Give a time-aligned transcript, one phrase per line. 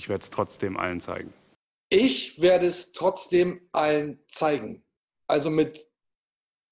[0.00, 1.34] ich werde es trotzdem allen zeigen.
[1.90, 4.82] Ich werde es trotzdem allen zeigen.
[5.26, 5.78] Also mit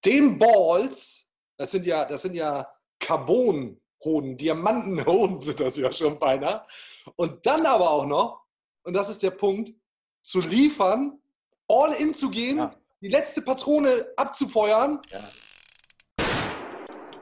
[0.07, 1.28] den Balls,
[1.58, 2.67] das sind ja, das sind ja
[2.99, 6.64] Carbonhoden, Diamantenhoden sind das ja schon beinahe.
[7.17, 8.46] Und dann aber auch noch,
[8.84, 9.74] und das ist der Punkt,
[10.22, 11.20] zu liefern,
[11.68, 12.74] all in zu gehen, ja.
[13.02, 15.02] die letzte Patrone abzufeuern.
[15.10, 15.20] Ja.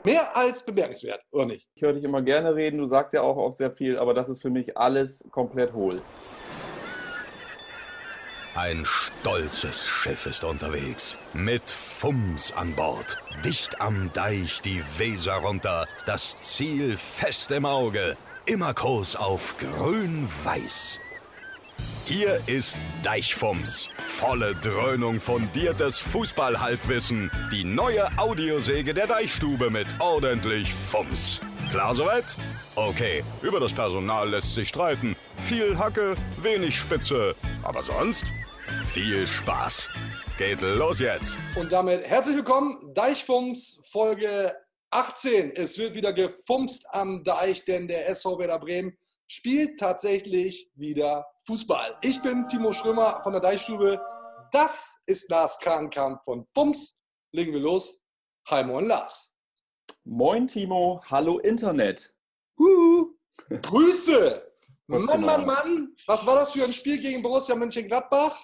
[0.06, 1.66] Mehr als bemerkenswert, oder nicht?
[1.74, 4.28] Ich höre dich immer gerne reden, du sagst ja auch oft sehr viel, aber das
[4.28, 6.00] ist für mich alles komplett hohl.
[8.54, 11.18] Ein stolzes Schiff ist unterwegs.
[11.34, 13.18] Mit Fums an Bord.
[13.44, 15.88] Dicht am Deich die Weser runter.
[16.06, 18.16] Das Ziel fest im Auge.
[18.46, 21.00] Immer Kurs auf grün-weiß.
[22.06, 23.90] Hier ist Deichfums.
[24.06, 27.30] Volle Dröhnung fundiertes Fußballhalbwissen.
[27.52, 31.40] Die neue Audiosäge der Deichstube mit ordentlich Fums.
[31.70, 32.24] Klar soweit?
[32.76, 35.16] Okay, über das Personal lässt sich streiten.
[35.42, 37.34] Viel Hacke, wenig Spitze.
[37.62, 38.32] Aber sonst
[38.84, 39.88] viel Spaß.
[40.38, 41.36] Geht los jetzt.
[41.56, 44.54] Und damit herzlich willkommen, Deichfums Folge
[44.90, 45.50] 18.
[45.56, 51.96] Es wird wieder gefumst am Deich, denn der SV Werder Bremen spielt tatsächlich wieder Fußball.
[52.02, 54.04] Ich bin Timo Schrömer von der Deichstube.
[54.50, 57.00] Das ist Lars Krankamp von Fums.
[57.32, 58.02] Legen wir los.
[58.48, 59.32] Hi, moin Lars.
[60.02, 62.12] Moin Timo, hallo Internet.
[62.58, 63.14] Huhu.
[63.62, 64.42] Grüße.
[64.88, 68.36] Mann, Mann, Mann, was war das für ein Spiel gegen Borussia Mönchengladbach?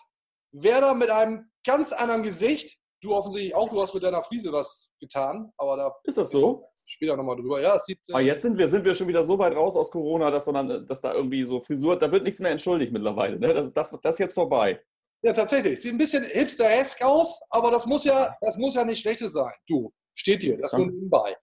[0.53, 2.78] Werder mit einem ganz anderen Gesicht.
[3.00, 5.92] Du offensichtlich auch, du hast mit deiner Friese was getan, aber da.
[6.05, 6.72] Ist das so?
[6.85, 7.61] Später nochmal drüber.
[7.61, 7.99] Ja, es sieht.
[8.11, 10.45] Aber ah, jetzt sind wir, sind wir schon wieder so weit raus aus Corona, dass,
[10.45, 13.39] dann, dass da irgendwie so Frisur, da wird nichts mehr entschuldigt mittlerweile.
[13.39, 13.55] Ne?
[13.55, 14.83] Das, das, das ist jetzt vorbei.
[15.23, 15.81] Ja, tatsächlich.
[15.81, 19.53] Sieht ein bisschen hipsteresk aus, aber das muss ja, das muss ja nicht schlechtes sein.
[19.69, 21.37] Du, steht dir, das nur nebenbei.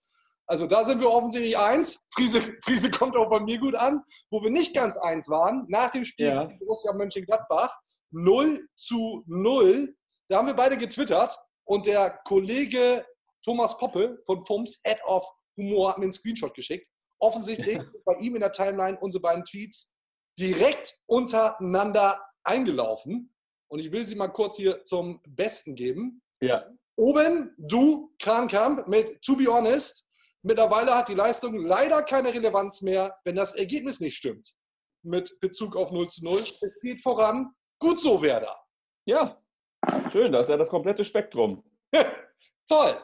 [0.50, 2.04] Also da sind wir offensichtlich eins.
[2.10, 4.04] Friese, Friese kommt auch bei mir gut an.
[4.32, 6.50] Wo wir nicht ganz eins waren, nach dem Spiel ja.
[6.60, 7.78] Borussia Mönchengladbach,
[8.12, 9.96] 0 zu 0.
[10.28, 13.06] Da haben wir beide getwittert und der Kollege
[13.44, 15.28] Thomas Poppe von FUMS, Head of
[15.58, 16.88] Humor, hat mir einen Screenshot geschickt.
[17.20, 19.94] Offensichtlich sind bei ihm in der Timeline unsere beiden Tweets
[20.38, 23.34] direkt untereinander eingelaufen.
[23.72, 26.22] Und ich will sie mal kurz hier zum Besten geben.
[26.42, 26.66] Ja.
[26.98, 30.08] Oben, du, Krankamp, mit To Be Honest.
[30.42, 34.54] Mittlerweile hat die Leistung leider keine Relevanz mehr, wenn das Ergebnis nicht stimmt.
[35.04, 36.44] Mit Bezug auf 0 zu 0.
[36.62, 37.54] Es geht voran.
[37.80, 38.58] Gut so, Werder.
[39.06, 39.42] Ja,
[40.12, 41.64] schön, das ist ja das komplette Spektrum.
[42.68, 43.02] Toll.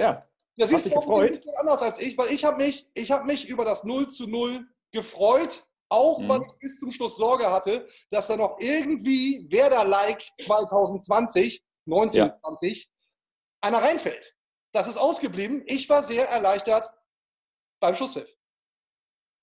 [0.00, 0.26] Ja.
[0.56, 1.42] Das ist gefreut?
[1.58, 5.64] anders als ich, weil ich habe mich, hab mich über das 0 zu 0 gefreut,
[5.88, 6.28] auch mhm.
[6.28, 13.68] weil ich bis zum Schluss Sorge hatte, dass da noch irgendwie Werder-like 2020, 1920, ja.
[13.68, 14.36] einer reinfällt.
[14.72, 15.62] Das ist ausgeblieben.
[15.66, 16.90] Ich war sehr erleichtert
[17.80, 18.36] beim Schusspfiff.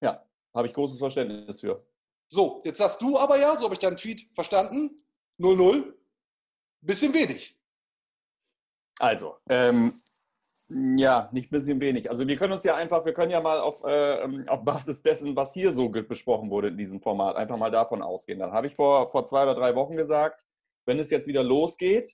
[0.01, 1.85] Ja, habe ich großes Verständnis für.
[2.29, 5.05] So, jetzt sagst du aber ja, so habe ich deinen Tweet verstanden,
[5.39, 5.93] 0-0,
[6.81, 7.57] bisschen wenig.
[8.99, 9.93] Also, ähm,
[10.69, 12.09] ja, nicht bisschen wenig.
[12.09, 15.35] Also wir können uns ja einfach, wir können ja mal auf, äh, auf Basis dessen,
[15.35, 18.39] was hier so besprochen wurde in diesem Format, einfach mal davon ausgehen.
[18.39, 20.43] Dann habe ich vor, vor zwei oder drei Wochen gesagt,
[20.85, 22.11] wenn es jetzt wieder losgeht,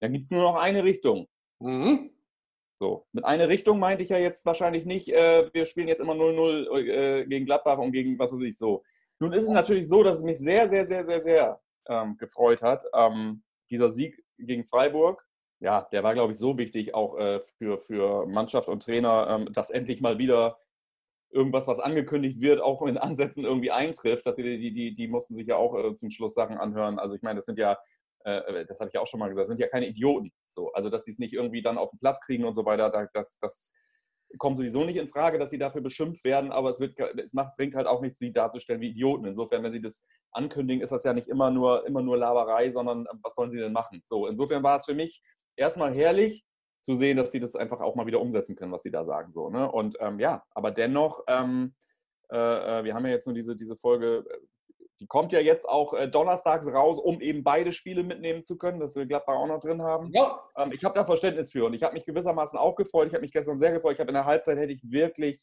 [0.00, 1.28] dann gibt es nur noch eine Richtung.
[1.60, 2.10] Mhm.
[2.76, 6.14] So, mit einer Richtung meinte ich ja jetzt wahrscheinlich nicht, äh, wir spielen jetzt immer
[6.14, 8.82] 0-0 äh, gegen Gladbach und gegen was weiß ich so.
[9.20, 12.62] Nun ist es natürlich so, dass es mich sehr, sehr, sehr, sehr, sehr ähm, gefreut
[12.62, 12.82] hat.
[12.94, 15.22] Ähm, dieser Sieg gegen Freiburg,
[15.60, 19.52] ja, der war, glaube ich, so wichtig auch äh, für, für Mannschaft und Trainer, ähm,
[19.52, 20.58] dass endlich mal wieder
[21.30, 24.26] irgendwas, was angekündigt wird, auch in Ansätzen irgendwie eintrifft.
[24.26, 26.98] Dass die, die, die, die mussten sich ja auch äh, zum Schluss Sachen anhören.
[26.98, 27.78] Also ich meine, das sind ja
[28.24, 30.32] äh, das habe ich ja auch schon mal gesagt, sind ja keine Idioten.
[30.54, 33.08] So, also, dass sie es nicht irgendwie dann auf den Platz kriegen und so weiter,
[33.14, 33.72] das, das
[34.38, 37.56] kommt sowieso nicht in Frage, dass sie dafür beschimpft werden, aber es, wird, es macht,
[37.56, 39.24] bringt halt auch nichts, sie darzustellen wie Idioten.
[39.24, 43.06] Insofern, wenn sie das ankündigen, ist das ja nicht immer nur, immer nur Laberei, sondern
[43.10, 44.02] ähm, was sollen sie denn machen?
[44.04, 45.22] So, insofern war es für mich
[45.60, 46.44] erstmal herrlich
[46.82, 49.32] zu sehen, dass sie das einfach auch mal wieder umsetzen können, was sie da sagen.
[49.32, 49.70] So, ne?
[49.70, 51.74] Und ähm, ja, aber dennoch, ähm,
[52.32, 54.24] äh, äh wir haben ja jetzt nur diese, diese Folge
[55.00, 58.80] die kommt ja jetzt auch äh, donnerstags raus, um eben beide Spiele mitnehmen zu können,
[58.80, 60.10] dass wir Gladbach auch noch drin haben.
[60.12, 60.38] Ja.
[60.56, 63.08] Ähm, ich habe da Verständnis für und ich habe mich gewissermaßen auch gefreut.
[63.08, 63.94] Ich habe mich gestern sehr gefreut.
[63.94, 65.42] Ich habe in der Halbzeit hätte ich wirklich,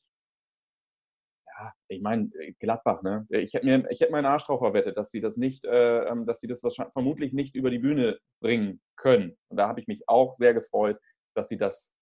[1.58, 3.26] ja, ich meine, äh, Gladbach, ne?
[3.30, 6.26] Ich hätte mir, ich hätte meinen Arsch drauf verwettet, dass sie das nicht, äh, ähm,
[6.26, 6.62] dass sie das
[6.94, 9.38] vermutlich nicht über die Bühne bringen können.
[9.50, 11.00] Und da habe ich mich auch sehr gefreut,
[11.36, 11.96] dass sie das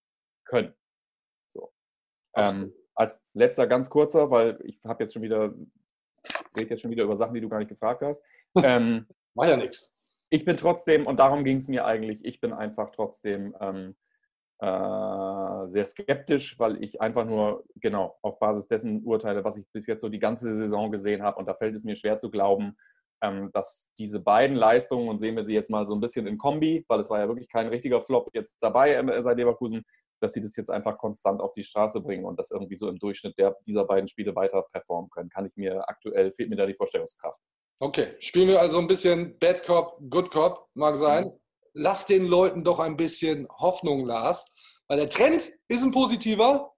[0.46, 0.74] können.
[1.48, 1.72] So.
[2.36, 5.54] Ähm, als letzter ganz kurzer, weil ich habe jetzt schon wieder
[6.58, 8.24] rede jetzt schon wieder über Sachen, die du gar nicht gefragt hast.
[8.56, 9.94] Ähm, War ja nichts.
[10.30, 13.96] Ich bin trotzdem, und darum ging es mir eigentlich, ich bin einfach trotzdem ähm,
[14.60, 19.88] äh, sehr skeptisch, weil ich einfach nur genau auf Basis dessen urteile, was ich bis
[19.88, 21.38] jetzt so die ganze Saison gesehen habe.
[21.38, 22.78] Und da fällt es mir schwer zu glauben,
[23.22, 26.38] ähm, dass diese beiden Leistungen, und sehen wir sie jetzt mal so ein bisschen in
[26.38, 29.84] Kombi, weil es war ja wirklich kein richtiger Flop jetzt dabei äh, seit Leverkusen,
[30.22, 32.98] dass sie das jetzt einfach konstant auf die Straße bringen und das irgendwie so im
[32.98, 35.30] Durchschnitt der, dieser beiden Spiele weiter performen können.
[35.30, 37.42] Kann ich mir aktuell, fehlt mir da die Vorstellungskraft.
[37.80, 41.26] Okay, spielen wir also ein bisschen Bad Cop, Good Cop, mag sein.
[41.26, 41.40] Mhm.
[41.78, 44.52] Lass den Leuten doch ein bisschen Hoffnung, Lars.
[44.88, 46.72] Weil der Trend ist ein positiver.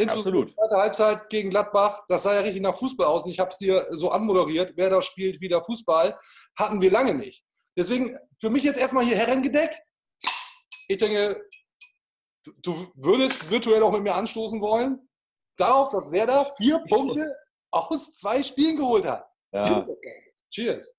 [0.00, 0.54] Absolut.
[0.54, 3.24] Zweite Halbzeit gegen Gladbach, das sah ja richtig nach Fußball aus.
[3.24, 6.16] Und ich habe es dir so anmoderiert, wer da spielt wieder Fußball,
[6.56, 7.44] hatten wir lange nicht.
[7.76, 9.76] Deswegen für mich jetzt erstmal hier Herrengedeck.
[10.86, 11.44] Ich denke,
[12.62, 15.08] du würdest virtuell auch mit mir anstoßen wollen.
[15.56, 17.34] Darauf, dass wer da vier Punkte
[17.72, 19.26] aus zwei Spielen geholt hat.
[19.52, 19.86] Ja.
[20.50, 20.97] Cheers.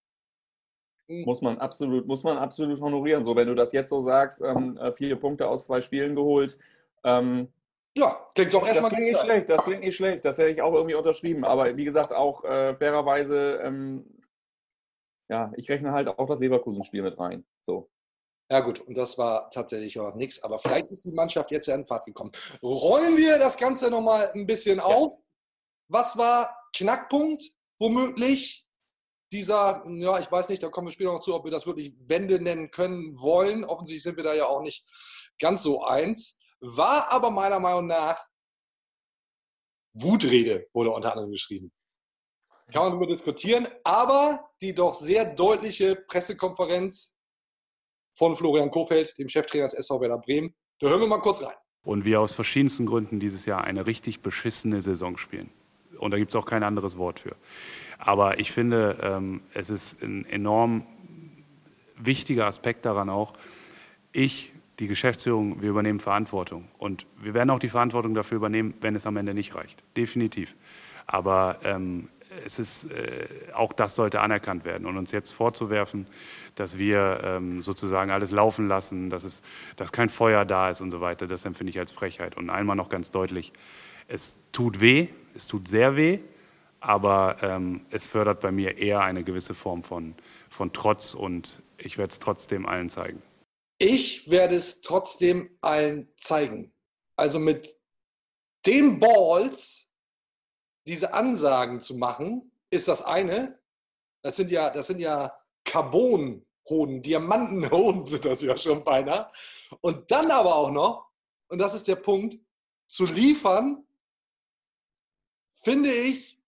[1.10, 3.24] Muss man absolut, muss man absolut honorieren.
[3.24, 6.56] So, wenn du das jetzt so sagst, ähm, äh, vier Punkte aus zwei Spielen geholt.
[7.04, 7.48] Ähm,
[7.98, 8.92] ja, klingt doch erstmal.
[8.92, 10.24] Das klingt nicht schlecht, das klingt nicht schlecht.
[10.24, 11.44] Das hätte ich auch irgendwie unterschrieben.
[11.46, 14.06] Aber wie gesagt, auch äh, fairerweise, ähm,
[15.30, 17.44] ja, ich rechne halt auch das Leverkusen-Spiel mit rein.
[17.66, 17.90] So.
[18.52, 20.44] Ja gut, und das war tatsächlich auch nichts.
[20.44, 22.32] Aber vielleicht ist die Mannschaft jetzt ja in Fahrt gekommen.
[22.62, 24.84] Rollen wir das Ganze nochmal ein bisschen ja.
[24.84, 25.14] auf.
[25.88, 28.69] Was war Knackpunkt womöglich
[29.32, 31.94] dieser, ja, ich weiß nicht, da kommen wir später noch zu, ob wir das wirklich
[32.08, 33.64] Wende nennen können wollen.
[33.64, 34.86] Offensichtlich sind wir da ja auch nicht
[35.40, 36.40] ganz so eins.
[36.60, 38.24] War aber meiner Meinung nach
[39.94, 41.72] Wutrede, wurde unter anderem geschrieben.
[42.72, 47.18] Kann man darüber diskutieren, aber die doch sehr deutliche Pressekonferenz
[48.16, 51.56] von Florian Kofeld, dem Cheftrainer des SV Werder Bremen, da hören wir mal kurz rein.
[51.84, 55.50] Und wir aus verschiedensten Gründen dieses Jahr eine richtig beschissene Saison spielen.
[55.98, 57.36] Und da gibt es auch kein anderes Wort für.
[58.00, 60.84] Aber ich finde, ähm, es ist ein enorm
[61.98, 63.34] wichtiger Aspekt daran auch,
[64.14, 66.70] ich, die Geschäftsführung, wir übernehmen Verantwortung.
[66.78, 69.84] Und wir werden auch die Verantwortung dafür übernehmen, wenn es am Ende nicht reicht.
[69.98, 70.56] Definitiv.
[71.06, 72.08] Aber ähm,
[72.46, 74.88] es ist, äh, auch das sollte anerkannt werden.
[74.88, 76.08] Und uns jetzt vorzuwerfen,
[76.56, 79.42] dass wir ähm, sozusagen alles laufen lassen, dass, es,
[79.76, 82.38] dass kein Feuer da ist und so weiter, das empfinde ich als Frechheit.
[82.38, 83.52] Und einmal noch ganz deutlich,
[84.08, 86.20] es tut weh, es tut sehr weh,
[86.80, 90.16] aber ähm, es fördert bei mir eher eine gewisse Form von,
[90.50, 93.22] von Trotz und ich werde es trotzdem allen zeigen.
[93.78, 96.74] Ich werde es trotzdem allen zeigen.
[97.16, 97.76] Also mit
[98.66, 99.90] den Balls
[100.86, 103.60] diese Ansagen zu machen, ist das eine.
[104.22, 105.34] Das sind ja, das sind ja
[105.64, 109.32] Carbonhoden, Diamantenhoden sind das ja schon beinahe.
[109.82, 111.10] Und dann aber auch noch,
[111.48, 112.38] und das ist der Punkt,
[112.88, 113.86] zu liefern,
[115.54, 116.39] finde ich,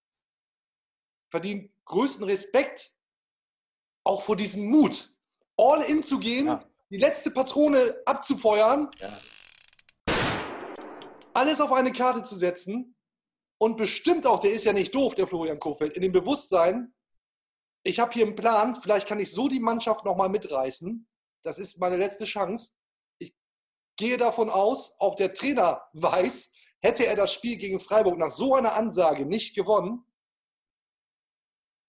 [1.31, 2.93] verdient größten Respekt
[4.03, 5.15] auch vor diesem Mut,
[5.57, 6.63] all in zu gehen, ja.
[6.89, 9.09] die letzte Patrone abzufeuern, ja.
[11.33, 12.95] alles auf eine Karte zu setzen
[13.57, 16.93] und bestimmt auch, der ist ja nicht doof, der Florian Kofeld, in dem Bewusstsein,
[17.83, 21.07] ich habe hier einen Plan, vielleicht kann ich so die Mannschaft nochmal mitreißen.
[21.43, 22.73] Das ist meine letzte Chance.
[23.17, 23.35] Ich
[23.97, 26.51] gehe davon aus, auch der Trainer weiß,
[26.81, 30.05] hätte er das Spiel gegen Freiburg nach so einer Ansage nicht gewonnen,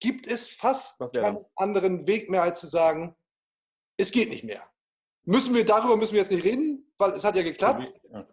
[0.02, 3.14] gibt es fast keinen anderen Weg mehr, als zu sagen,
[3.96, 4.68] es geht nicht mehr.
[5.24, 7.86] Müssen wir darüber müssen wir jetzt nicht reden, weil es hat ja geklappt.
[8.10, 8.26] Ja.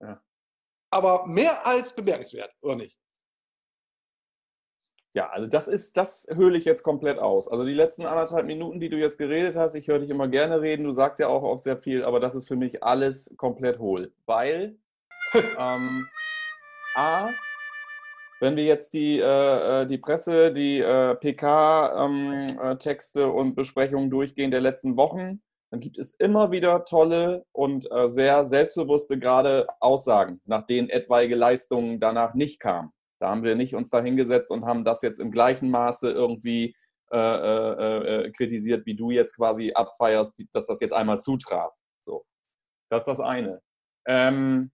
[0.00, 0.22] Ja.
[0.90, 2.98] Aber mehr als bemerkenswert, oder nicht?
[5.12, 7.46] Ja, also das ist, das höhle ich jetzt komplett aus.
[7.46, 10.60] Also die letzten anderthalb Minuten, die du jetzt geredet hast, ich höre dich immer gerne
[10.60, 13.78] reden, du sagst ja auch oft sehr viel, aber das ist für mich alles komplett
[13.78, 14.12] hohl.
[14.26, 14.76] Weil
[15.56, 16.08] ähm,
[16.96, 17.28] A,
[18.40, 24.10] wenn wir jetzt die, äh, äh die Presse, die äh, PK-Texte ähm, äh, und Besprechungen
[24.10, 29.68] durchgehen der letzten Wochen, dann gibt es immer wieder tolle und äh, sehr selbstbewusste gerade
[29.78, 32.90] Aussagen, nach denen etwaige Leistungen danach nicht kamen.
[33.20, 36.74] Da haben wir nicht uns da hingesetzt und haben das jetzt im gleichen Maße irgendwie
[37.12, 41.72] äh, kritisiert, wie du jetzt quasi abfeierst, dass das jetzt einmal zutraf.
[42.00, 42.24] So,
[42.88, 43.60] das ist das eine.
[44.06, 44.70] Ähm,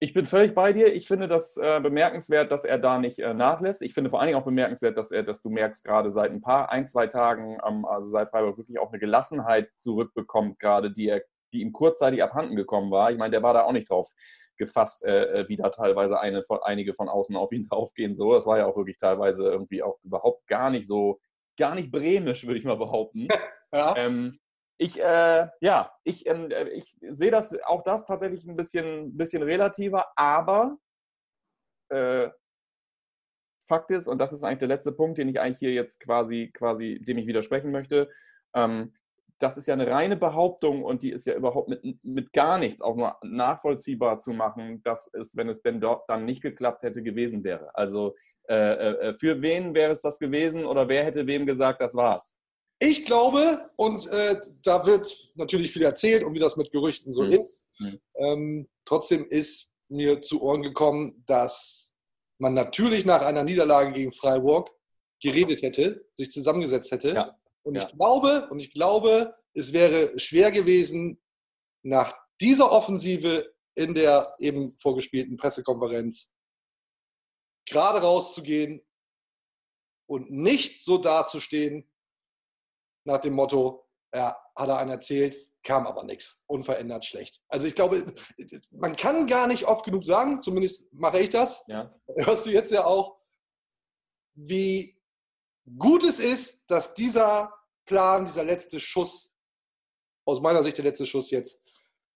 [0.00, 0.94] ich bin völlig bei dir.
[0.94, 3.82] Ich finde das äh, bemerkenswert, dass er da nicht äh, nachlässt.
[3.82, 6.40] Ich finde vor allen Dingen auch bemerkenswert, dass er, dass du merkst, gerade seit ein
[6.40, 11.08] paar, ein, zwei Tagen, ähm, also seit Freiburg wirklich auch eine Gelassenheit zurückbekommt, gerade die,
[11.08, 13.10] er, die ihm kurzzeitig abhanden gekommen war.
[13.10, 14.12] Ich meine, der war da auch nicht drauf
[14.56, 18.14] gefasst, äh, äh wie da teilweise eine, einige von außen auf ihn draufgehen.
[18.14, 21.18] So, das war ja auch wirklich teilweise irgendwie auch überhaupt gar nicht so,
[21.56, 23.26] gar nicht bremisch, würde ich mal behaupten.
[23.70, 23.94] Ja.
[23.98, 24.40] Ähm,
[24.78, 29.42] ich, äh, ja, ich, ähm, äh, ich sehe das auch das tatsächlich ein bisschen, bisschen
[29.42, 30.78] relativer, aber
[31.90, 32.28] äh,
[33.66, 36.50] Fakt ist, und das ist eigentlich der letzte Punkt, den ich eigentlich hier jetzt quasi,
[36.54, 38.08] quasi, dem ich widersprechen möchte,
[38.54, 38.94] ähm,
[39.40, 42.80] das ist ja eine reine Behauptung und die ist ja überhaupt mit, mit gar nichts
[42.80, 47.02] auch nur nachvollziehbar zu machen, dass es, wenn es denn dort dann nicht geklappt hätte,
[47.02, 47.74] gewesen wäre.
[47.74, 48.16] Also
[48.48, 52.37] äh, äh, für wen wäre es das gewesen oder wer hätte wem gesagt, das war's?
[52.80, 57.22] Ich glaube, und äh, da wird natürlich viel erzählt und wie das mit Gerüchten so
[57.24, 57.32] Mhm.
[57.32, 58.00] ist, Mhm.
[58.16, 61.96] ähm, trotzdem ist mir zu Ohren gekommen, dass
[62.38, 64.70] man natürlich nach einer Niederlage gegen Freiburg
[65.20, 67.14] geredet hätte, sich zusammengesetzt hätte.
[67.14, 67.36] Ja.
[67.64, 67.82] Und Ja.
[67.86, 71.20] ich glaube, und ich glaube, es wäre schwer gewesen,
[71.82, 76.32] nach dieser Offensive in der eben vorgespielten Pressekonferenz
[77.68, 78.84] gerade rauszugehen
[80.08, 81.90] und nicht so dazustehen
[83.08, 87.42] nach dem Motto, ja, hat er einen erzählt, kam aber nichts, unverändert schlecht.
[87.48, 88.14] Also ich glaube,
[88.70, 91.92] man kann gar nicht oft genug sagen, zumindest mache ich das, Ja.
[92.16, 93.18] hörst du jetzt ja auch,
[94.34, 95.00] wie
[95.78, 97.52] gut es ist, dass dieser
[97.84, 99.34] Plan, dieser letzte Schuss,
[100.26, 101.62] aus meiner Sicht der letzte Schuss jetzt,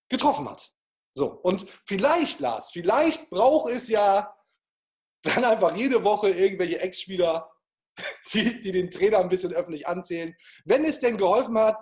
[0.09, 0.73] getroffen hat.
[1.15, 4.35] So, und vielleicht, Lars, vielleicht braucht es ja
[5.23, 7.51] dann einfach jede Woche irgendwelche Ex-Spieler,
[8.33, 10.35] die, die den Trainer ein bisschen öffentlich anzählen.
[10.65, 11.77] Wenn es denn geholfen hat,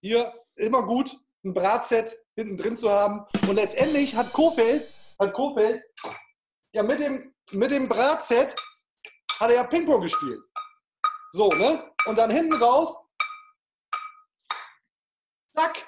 [0.00, 3.26] hier immer gut ein Bratset hinten drin zu haben.
[3.48, 4.88] Und letztendlich hat Kofeld,
[5.18, 5.82] hat Kofeld
[6.74, 8.54] ja mit dem, mit dem Bratset
[9.40, 10.40] hat er ja Ping-Pong gespielt.
[11.30, 11.92] So, ne?
[12.06, 12.98] Und dann hinten raus,
[15.54, 15.86] zack,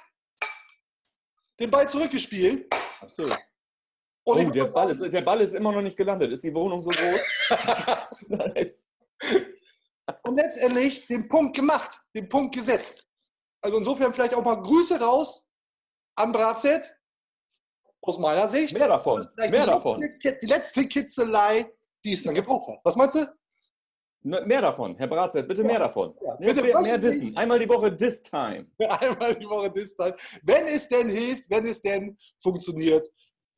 [1.58, 2.72] den Ball zurückgespielt.
[3.00, 3.38] Absolut.
[4.22, 6.32] Und Oh, der Ball, ist, der Ball ist immer noch nicht gelandet.
[6.32, 7.20] Ist die Wohnung so groß?
[10.24, 13.06] und letztendlich den Punkt gemacht, den Punkt gesetzt.
[13.62, 15.46] Also insofern vielleicht auch mal Grüße raus
[16.16, 16.96] an Brazet.
[18.02, 18.72] Aus meiner Sicht.
[18.72, 19.28] Mehr davon.
[19.36, 20.00] Mehr die, davon.
[20.00, 21.70] Letzte, die letzte Kitzelei,
[22.04, 22.80] die es dann gebraucht hat.
[22.82, 23.26] Was meinst du?
[24.22, 24.96] Ne- Mehr davon.
[24.96, 25.68] Herr Bratzett, bitte Ja.
[25.68, 26.14] mehr davon.
[26.22, 27.36] Ja, bitte, mehr, mehr Dissen.
[27.36, 28.66] Einmal die Woche Diss-Time.
[29.00, 30.20] Einmal die Woche Distanz.
[30.42, 33.06] Wenn es denn hilft, wenn es denn funktioniert,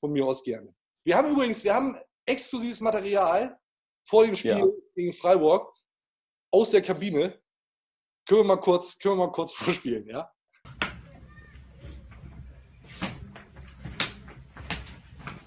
[0.01, 0.75] von mir aus gerne.
[1.05, 3.59] Wir haben übrigens, wir haben exklusives Material
[4.09, 4.67] vor dem Spiel Ja.
[4.95, 5.72] gegen Freiburg
[6.53, 7.35] aus der Kabine.
[8.27, 10.31] Können wir mal kurz, können wir mal kurz vorspielen, ja?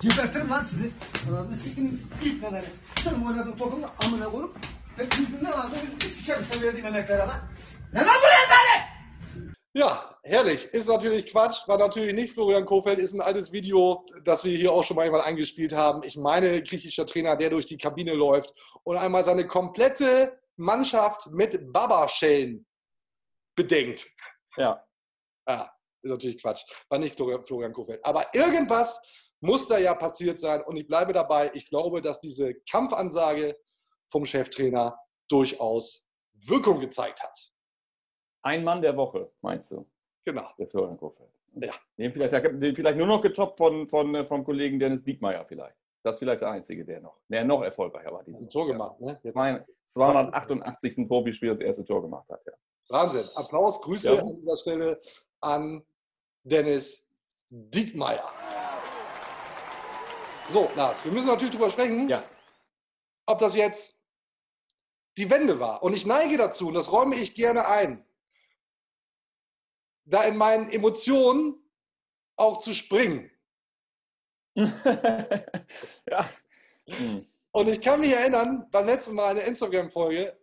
[0.01, 0.91] Gebertirim lan sizi.
[1.29, 2.65] Anasını sikinin ilk nedeni.
[3.03, 4.57] Sen oynadığın topun amına koyup
[4.97, 7.39] hepinizin ne lazım yüzünü sikerim sen verdiğim emeklere lan.
[7.93, 8.95] Ne lan bu rezalet?
[9.73, 10.65] Ja, herrlich.
[10.73, 14.71] Ist natürlich Quatsch, war natürlich nicht Florian Kofeld, ist ein altes Video, das wir hier
[14.71, 16.03] auch schon mal einmal angespielt haben.
[16.03, 21.71] Ich meine, griechischer Trainer, der durch die Kabine läuft und einmal seine komplette Mannschaft mit
[21.71, 22.65] Babaschellen
[23.55, 24.07] bedenkt.
[24.57, 24.81] Ja.
[25.47, 25.71] Ja,
[26.01, 26.63] ist natürlich Quatsch.
[26.89, 28.03] War nicht Florian Kofeld.
[28.03, 28.99] Aber irgendwas
[29.41, 31.51] muss da ja passiert sein und ich bleibe dabei.
[31.53, 33.55] Ich glaube, dass diese Kampfansage
[34.07, 34.97] vom Cheftrainer
[35.29, 37.37] durchaus Wirkung gezeigt hat.
[38.41, 39.87] Ein Mann der Woche, meinst du,
[40.23, 40.49] Genau.
[40.57, 41.29] der Florian Kofeld?
[41.61, 41.73] Ja.
[41.97, 45.77] Den vielleicht, den vielleicht nur noch getoppt von, von, äh, vom Kollegen Dennis Diekmeyer vielleicht.
[46.03, 48.27] Das ist vielleicht der Einzige, der noch, der noch erfolgreicher war.
[48.27, 48.99] Ein Tor gemacht.
[48.99, 49.19] Ne?
[49.23, 51.07] Jetzt, Mein 288.
[51.07, 52.41] Profispiel das erste Tor gemacht hat.
[52.45, 52.53] Ja.
[52.89, 53.25] Wahnsinn.
[53.35, 54.21] Applaus, Grüße Ja.
[54.21, 54.99] an dieser Stelle
[55.41, 55.85] an
[56.43, 57.07] Dennis
[57.49, 58.31] Diekmeyer.
[60.49, 62.23] So, Lars, wir müssen natürlich drüber sprechen, ja.
[63.25, 63.99] ob das jetzt
[65.17, 65.81] die Wende war.
[65.81, 68.05] Und ich neige dazu, und das räume ich gerne ein,
[70.05, 71.55] da in meinen Emotionen
[72.35, 73.31] auch zu springen.
[74.55, 76.29] ja.
[76.87, 77.27] Hm.
[77.55, 80.37] Und ich kann mich erinnern, beim letzten Mal in der Instagram-Folge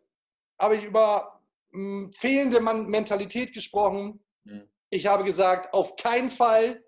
[0.58, 1.42] habe ich über
[1.72, 4.24] mh, fehlende Man Mentalität gesprochen.
[4.46, 4.66] Hm.
[4.88, 6.82] Ich habe gesagt, auf keinen Fall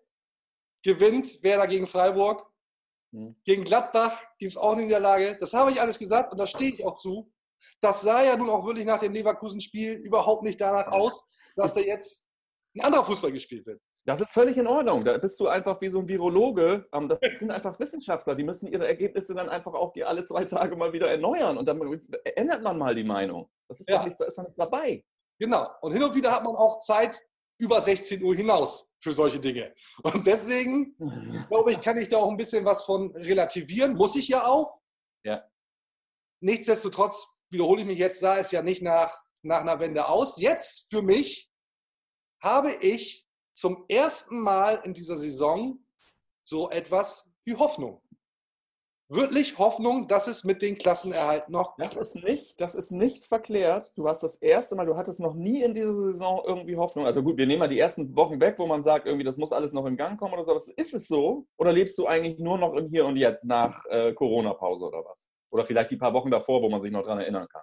[0.82, 2.50] gewinnt Werder gegen Freiburg.
[3.12, 3.36] Hm.
[3.44, 5.36] Gegen Gladbach gibt es auch eine Niederlage.
[5.38, 7.30] Das habe ich alles gesagt und da stehe ich auch zu.
[7.82, 11.80] Das sah ja nun auch wirklich nach dem Leverkusen-Spiel überhaupt nicht danach aus, dass da
[11.80, 12.30] jetzt
[12.74, 13.82] ein anderer Fußball gespielt wird.
[14.06, 15.02] Das ist völlig in Ordnung.
[15.02, 16.86] Da bist du einfach wie so ein Virologe.
[16.92, 18.34] Ähm, Das sind einfach Wissenschaftler.
[18.34, 21.56] Die müssen ihre Ergebnisse dann einfach auch alle zwei Tage mal wieder erneuern.
[21.56, 21.80] Und dann
[22.36, 23.48] ändert man mal die Meinung.
[23.68, 23.96] Das ist, Ja.
[23.98, 25.04] doch nicht, da ist doch nicht dabei.
[25.38, 25.68] Genau.
[25.80, 27.18] Und hin und wieder hat man auch Zeit
[27.58, 29.72] über 16 Uhr hinaus für solche Dinge.
[30.02, 30.94] Und deswegen
[31.48, 33.94] glaube ich, kann ich da auch ein bisschen was von relativieren.
[33.94, 34.80] Muss ich ja auch.
[35.24, 35.48] Ja.
[36.42, 40.36] Nichtsdestotrotz wiederhole ich mich jetzt, sah es ja nicht nach, nach einer Wende aus.
[40.38, 41.50] Jetzt für mich
[42.42, 43.23] habe ich
[43.54, 45.78] zum ersten Mal in dieser Saison
[46.42, 48.00] so etwas wie Hoffnung.
[49.10, 53.92] Wirklich Hoffnung, dass es mit den Klassenerhalt noch Das ist nicht, das ist nicht verklärt.
[53.96, 57.04] Du hast das erste Mal, du hattest noch nie in dieser Saison irgendwie Hoffnung.
[57.04, 59.52] Also gut, wir nehmen mal die ersten Wochen weg, wo man sagt, irgendwie, das muss
[59.52, 60.52] alles noch in Gang kommen oder so.
[60.52, 61.46] Aber ist es so?
[61.58, 65.28] Oder lebst du eigentlich nur noch im Hier und Jetzt nach äh, Corona-Pause oder was?
[65.50, 67.62] Oder vielleicht die paar Wochen davor, wo man sich noch dran erinnern kann?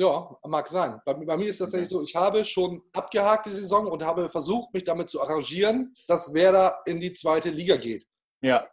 [0.00, 1.00] Ja, mag sein.
[1.04, 4.30] Bei, bei, mir ist es tatsächlich so, ich habe schon abgehakt die Saison und habe
[4.30, 8.06] versucht, mich damit zu arrangieren, dass Werder in die zweite Liga geht.
[8.40, 8.68] Ja.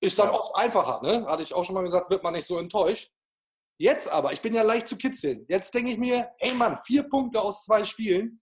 [0.00, 1.26] Ist dann oft einfacher, ne?
[1.26, 3.10] Hatte ich auch schon mal gesagt, wird man nicht so enttäuscht.
[3.80, 5.44] Jetzt aber, ich bin ja leicht zu kitzeln.
[5.48, 8.40] Jetzt denke ich mir, ey Mann, vier Punkte aus zwei Spielen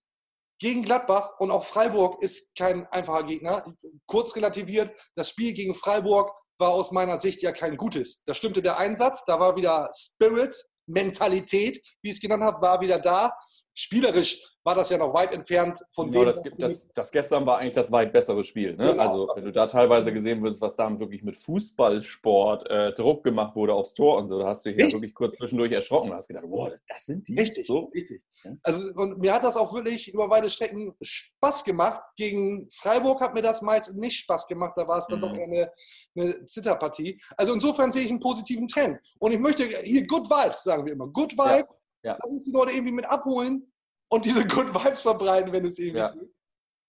[0.60, 3.64] gegen Gladbach und auch Freiburg ist kein einfacher Gegner.
[4.06, 8.24] Kurz relativiert, das Spiel gegen Freiburg war aus meiner Sicht ja kein gutes.
[8.24, 10.56] Da stimmte der Einsatz, da war wieder Spirit,
[10.88, 13.32] Mentalität, wie ich es genannt habe, war wieder da.
[13.80, 16.32] Spielerisch war das ja noch weit entfernt von genau, dem.
[16.32, 18.74] Das, das, das, gestern war eigentlich das weit bessere Spiel.
[18.74, 18.90] Ne?
[18.90, 23.22] Genau, also, wenn du da teilweise gesehen würdest, was da wirklich mit Fußballsport äh, Druck
[23.22, 26.10] gemacht wurde aufs Tor und so, da hast du dich ja wirklich kurz zwischendurch erschrocken
[26.10, 27.38] und hast gedacht, wow, das, das sind die.
[27.38, 27.92] Richtig, so.
[27.94, 28.20] richtig.
[28.64, 32.02] Also, und mir hat das auch wirklich über weite Strecken Spaß gemacht.
[32.16, 35.22] Gegen Freiburg hat mir das meist nicht Spaß gemacht, da war es dann mhm.
[35.22, 35.70] doch eine,
[36.16, 37.22] eine Zitterpartie.
[37.36, 38.98] Also, insofern sehe ich einen positiven Trend.
[39.20, 41.06] Und ich möchte hier Good Vibes, sagen wir immer.
[41.06, 41.68] Good Vibes.
[41.70, 41.77] Ja.
[42.08, 42.18] Ja.
[42.22, 43.70] Lass uns die Leute irgendwie mit abholen
[44.10, 46.12] und diese Good Vibes verbreiten, wenn es irgendwie ja.
[46.12, 46.34] geht.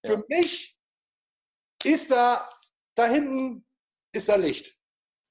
[0.05, 0.23] Für ja.
[0.29, 0.79] mich
[1.83, 2.49] ist da,
[2.95, 3.65] da hinten
[4.13, 4.77] ist da Licht.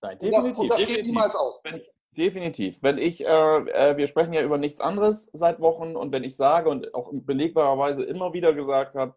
[0.02, 0.36] Nein, definitiv.
[0.36, 0.96] Und das, und das definitiv.
[0.96, 1.60] geht niemals aus.
[1.64, 2.82] Wenn ich, definitiv.
[2.82, 6.36] Wenn ich, äh, äh, wir sprechen ja über nichts anderes seit Wochen und wenn ich
[6.36, 9.14] sage und auch belegbarerweise immer wieder gesagt habe,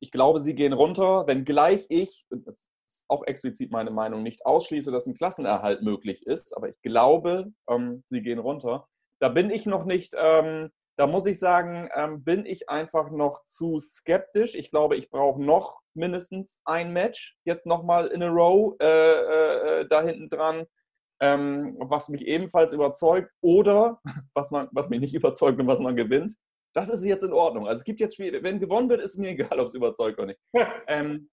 [0.00, 4.90] ich glaube, sie gehen runter, wenngleich ich, das ist auch explizit meine Meinung, nicht ausschließe,
[4.90, 8.88] dass ein Klassenerhalt möglich ist, aber ich glaube, ähm, sie gehen runter.
[9.20, 13.44] Da bin ich noch nicht ähm, da muss ich sagen, ähm, bin ich einfach noch
[13.44, 14.56] zu skeptisch.
[14.56, 19.88] Ich glaube, ich brauche noch mindestens ein Match, jetzt nochmal in a row äh, äh,
[19.88, 20.66] da hinten dran,
[21.20, 24.00] ähm, was mich ebenfalls überzeugt oder
[24.34, 26.34] was, man, was mich nicht überzeugt und was man gewinnt.
[26.74, 27.68] Das ist jetzt in Ordnung.
[27.68, 30.26] Also es gibt jetzt Spiele, wenn gewonnen wird, ist mir egal, ob es überzeugt oder
[30.26, 30.40] nicht.
[30.88, 31.30] ähm,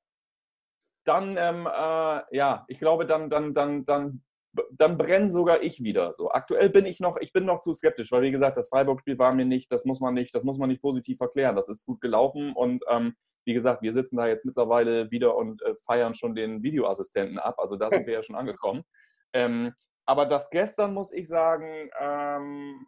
[1.08, 4.24] dann, ähm, äh, ja, ich glaube, dann, dann, dann, dann
[4.72, 6.14] dann brenne sogar ich wieder.
[6.16, 9.18] So aktuell bin ich noch, ich bin noch zu skeptisch, weil wie gesagt, das Freiburg-Spiel
[9.18, 11.56] war mir nicht, das muss man nicht, das muss man nicht positiv erklären.
[11.56, 15.62] Das ist gut gelaufen und ähm, wie gesagt, wir sitzen da jetzt mittlerweile wieder und
[15.62, 17.56] äh, feiern schon den Videoassistenten ab.
[17.60, 18.84] Also da sind wir ja schon angekommen.
[19.34, 19.74] Ähm,
[20.06, 22.88] aber das gestern muss ich sagen, ähm,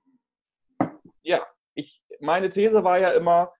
[1.24, 3.52] ja, ich, meine These war ja immer,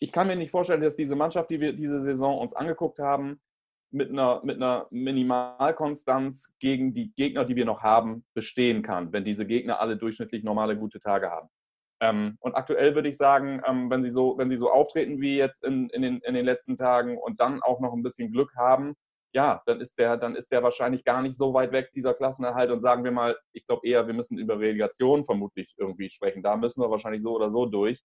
[0.00, 3.40] ich kann mir nicht vorstellen, dass diese Mannschaft, die wir diese Saison uns angeguckt haben,
[3.94, 9.24] mit einer, mit einer Minimalkonstanz gegen die Gegner, die wir noch haben, bestehen kann, wenn
[9.24, 11.48] diese Gegner alle durchschnittlich normale gute Tage haben.
[12.00, 15.36] Ähm, und aktuell würde ich sagen, ähm, wenn, sie so, wenn sie so auftreten wie
[15.36, 18.50] jetzt in, in, den, in den letzten Tagen und dann auch noch ein bisschen Glück
[18.56, 18.94] haben,
[19.32, 22.70] ja, dann ist der, dann ist der wahrscheinlich gar nicht so weit weg, dieser Klassenerhalt.
[22.70, 26.42] Und sagen wir mal, ich glaube eher, wir müssen über Relegation vermutlich irgendwie sprechen.
[26.42, 28.02] Da müssen wir wahrscheinlich so oder so durch.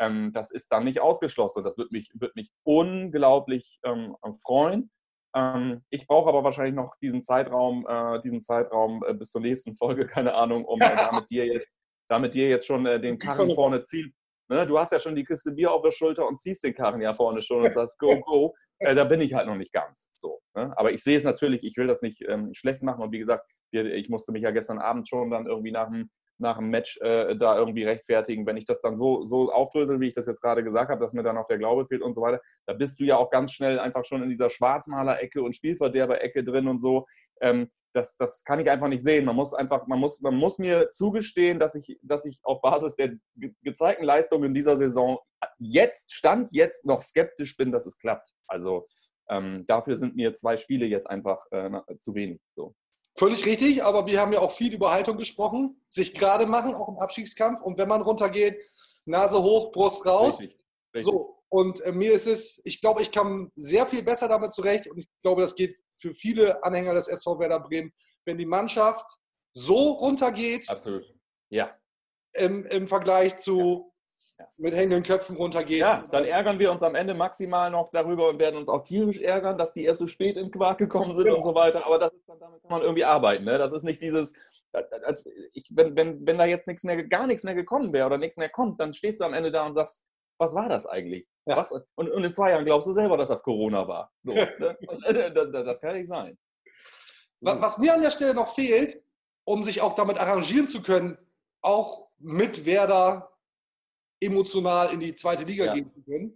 [0.00, 1.62] Ähm, das ist dann nicht ausgeschlossen.
[1.62, 4.90] Das würde mich, wird mich unglaublich ähm, freuen.
[5.38, 9.76] Ähm, ich brauche aber wahrscheinlich noch diesen Zeitraum, äh, diesen Zeitraum äh, bis zur nächsten
[9.76, 11.74] Folge, keine Ahnung, um äh, damit dir jetzt,
[12.08, 14.12] damit dir jetzt schon äh, den Karren vorne ziehen.
[14.50, 14.66] Ne?
[14.66, 17.12] Du hast ja schon die Kiste Bier auf der Schulter und ziehst den Karren ja
[17.12, 18.54] vorne schon und sagst, go, go.
[18.78, 20.40] Äh, da bin ich halt noch nicht ganz so.
[20.54, 20.72] Ne?
[20.76, 23.44] Aber ich sehe es natürlich, ich will das nicht ähm, schlecht machen und wie gesagt,
[23.70, 27.36] ich musste mich ja gestern Abend schon dann irgendwie nach dem nach dem Match äh,
[27.36, 28.46] da irgendwie rechtfertigen.
[28.46, 31.12] Wenn ich das dann so, so aufdrösel, wie ich das jetzt gerade gesagt habe, dass
[31.12, 33.52] mir dann noch der Glaube fehlt und so weiter, da bist du ja auch ganz
[33.52, 37.06] schnell einfach schon in dieser Schwarzmaler-Ecke und Spielverderber-Ecke drin und so.
[37.40, 39.24] Ähm, das, das kann ich einfach nicht sehen.
[39.24, 42.96] Man muss einfach, man muss, man muss mir zugestehen, dass ich, dass ich auf Basis
[42.96, 45.18] der ge gezeigten Leistungen in dieser Saison
[45.58, 48.32] jetzt, Stand jetzt noch skeptisch bin, dass es klappt.
[48.46, 48.86] Also
[49.28, 52.40] ähm, dafür sind mir zwei Spiele jetzt einfach äh, zu wenig.
[52.54, 52.74] So.
[53.18, 55.82] Völlig richtig, aber wir haben ja auch viel über Haltung gesprochen.
[55.88, 57.60] Sich gerade machen, auch im Abstiegskampf.
[57.60, 58.56] Und wenn man runtergeht,
[59.06, 60.40] Nase hoch, Brust raus.
[60.40, 60.56] Richtig,
[60.94, 61.12] richtig.
[61.12, 64.86] So, und äh, mir ist es, ich glaube, ich kam sehr viel besser damit zurecht.
[64.86, 67.92] Und ich glaube, das geht für viele Anhänger des SV Werder Bremen,
[68.24, 69.04] wenn die Mannschaft
[69.52, 70.68] so runtergeht.
[70.68, 71.04] Absolut.
[71.50, 71.76] Ja.
[72.34, 73.92] Im, im Vergleich zu
[74.56, 75.80] mit hängenden Köpfen runtergehen.
[75.80, 79.20] Ja, dann ärgern wir uns am Ende maximal noch darüber und werden uns auch tierisch
[79.20, 81.38] ärgern, dass die erst so spät in Quark gekommen sind genau.
[81.38, 81.84] und so weiter.
[81.86, 83.44] Aber das ist dann, damit kann man irgendwie arbeiten.
[83.44, 83.58] Ne?
[83.58, 84.34] Das ist nicht dieses,
[84.72, 88.18] als ich, wenn, wenn, wenn da jetzt nichts mehr, gar nichts mehr gekommen wäre oder
[88.18, 90.04] nichts mehr kommt, dann stehst du am Ende da und sagst,
[90.38, 91.26] was war das eigentlich?
[91.46, 91.56] Ja.
[91.56, 91.72] Was?
[91.72, 94.12] Und, und, in zwei Jahren glaubst du selber, dass das Corona war.
[94.22, 94.76] So, ne?
[95.64, 96.38] das kann nicht sein.
[97.40, 99.02] Was mir an der Stelle noch fehlt,
[99.44, 101.18] um sich auch damit arrangieren zu können,
[101.60, 103.30] auch mit Werder
[104.20, 105.74] emotional in die zweite Liga ja.
[105.74, 106.34] gehen zu können,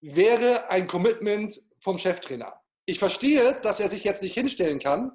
[0.00, 2.60] wäre ein Commitment vom Cheftrainer.
[2.84, 5.12] Ich verstehe, dass er sich jetzt nicht hinstellen kann,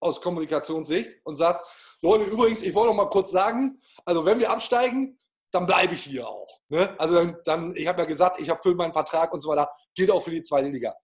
[0.00, 1.66] aus Kommunikationssicht, und sagt,
[2.02, 5.18] Leute, übrigens, ich wollte noch mal kurz sagen, also wenn wir absteigen,
[5.50, 6.60] dann bleibe ich hier auch.
[6.68, 6.94] Ne?
[6.98, 10.10] Also dann, dann ich habe ja gesagt, ich erfülle meinen Vertrag und so weiter, gilt
[10.10, 10.94] auch für die zweite Liga.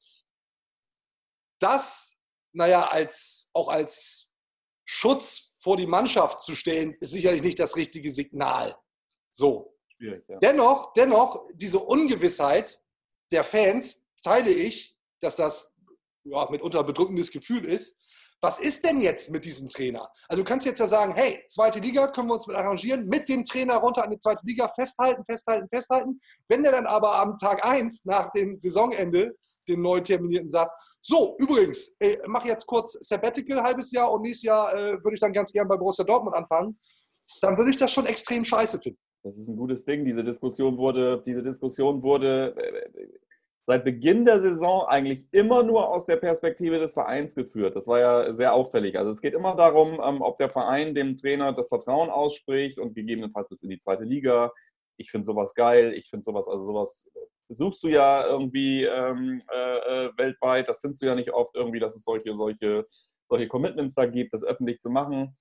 [1.60, 2.16] Das,
[2.52, 4.32] naja, als, auch als
[4.84, 8.76] Schutz vor die Mannschaft zu stellen, ist sicherlich nicht das richtige Signal.
[9.30, 9.76] So.
[9.96, 10.38] Schwierig, ja.
[10.38, 12.80] Dennoch, dennoch, diese Ungewissheit
[13.30, 15.74] der Fans teile ich, dass das
[16.24, 17.96] ja, mitunter bedrückendes Gefühl ist.
[18.42, 20.10] Was ist denn jetzt mit diesem Trainer?
[20.28, 23.28] Also du kannst jetzt ja sagen, hey, zweite Liga können wir uns mit arrangieren, mit
[23.28, 26.20] dem Trainer runter an die zweite Liga, festhalten, festhalten, festhalten.
[26.48, 29.36] Wenn der dann aber am Tag 1 nach dem Saisonende
[29.68, 34.44] den neu terminierten sagt, so, übrigens, ich mache jetzt kurz Sabbatical, halbes Jahr und nächstes
[34.44, 36.78] Jahr äh, würde ich dann ganz gern bei Borussia Dortmund anfangen,
[37.42, 38.98] dann würde ich das schon extrem scheiße finden.
[39.22, 40.04] Das ist ein gutes Ding.
[40.04, 43.06] Diese Diskussion wurde, diese Diskussion wurde äh,
[43.66, 47.76] seit Beginn der Saison eigentlich immer nur aus der Perspektive des Vereins geführt.
[47.76, 48.98] Das war ja sehr auffällig.
[48.98, 52.94] Also es geht immer darum, ähm, ob der Verein dem Trainer das Vertrauen ausspricht und
[52.94, 54.52] gegebenenfalls bis in die zweite Liga.
[54.96, 55.92] Ich finde sowas geil.
[55.94, 57.10] Ich finde sowas, also sowas
[57.48, 60.68] suchst du ja irgendwie ähm, äh, äh, weltweit.
[60.68, 62.86] Das findest du ja nicht oft irgendwie, dass es solche, solche,
[63.28, 65.36] solche Commitments da gibt, das öffentlich zu machen.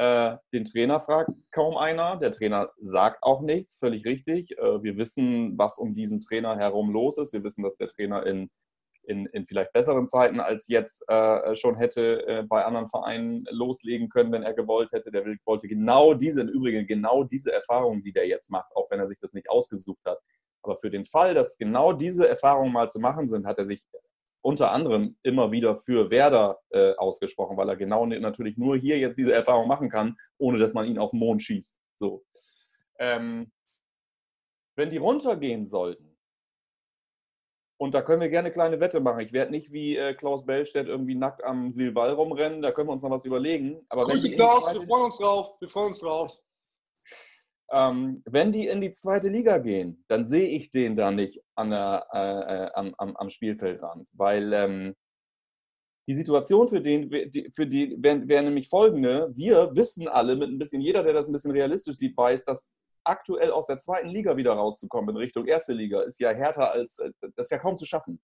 [0.00, 2.16] Äh, den Trainer fragt kaum einer.
[2.16, 4.56] Der Trainer sagt auch nichts, völlig richtig.
[4.56, 7.34] Äh, wir wissen, was um diesen Trainer herum los ist.
[7.34, 8.50] Wir wissen, dass der Trainer in,
[9.02, 14.08] in, in vielleicht besseren Zeiten als jetzt äh, schon hätte äh, bei anderen Vereinen loslegen
[14.08, 15.10] können, wenn er gewollt hätte.
[15.10, 19.00] Der wollte genau diese, im Übrigen genau diese Erfahrungen, die der jetzt macht, auch wenn
[19.00, 20.18] er sich das nicht ausgesucht hat,
[20.62, 23.84] aber für den Fall, dass genau diese Erfahrungen mal zu machen sind, hat er sich
[24.42, 29.18] unter anderem immer wieder für Werder äh, ausgesprochen, weil er genau natürlich nur hier jetzt
[29.18, 31.76] diese Erfahrung machen kann, ohne dass man ihn auf den Mond schießt.
[31.98, 32.24] So.
[32.98, 33.50] Ähm,
[34.76, 36.10] wenn die runtergehen sollten,
[37.78, 39.20] und da können wir gerne eine kleine Wette machen.
[39.20, 42.92] Ich werde nicht wie äh, Klaus Bellstedt irgendwie nackt am Silval rumrennen, da können wir
[42.92, 43.80] uns noch was überlegen.
[43.88, 45.54] Aber Grüße Klaus, wir freuen uns drauf.
[45.58, 46.42] Wir freuen uns drauf.
[47.72, 51.70] Ähm, wenn die in die zweite Liga gehen, dann sehe ich den da nicht an
[51.70, 54.96] der, äh, äh am, am, am, Spielfeldrand, weil ähm,
[56.08, 57.08] die Situation für den,
[57.52, 61.28] für die wäre wär nämlich folgende: Wir wissen alle, mit ein bisschen jeder, der das
[61.28, 62.70] ein bisschen realistisch sieht, weiß, dass
[63.04, 66.98] aktuell aus der zweiten Liga wieder rauszukommen in Richtung erste Liga ist ja härter als
[66.98, 68.20] äh, das ist ja kaum zu schaffen.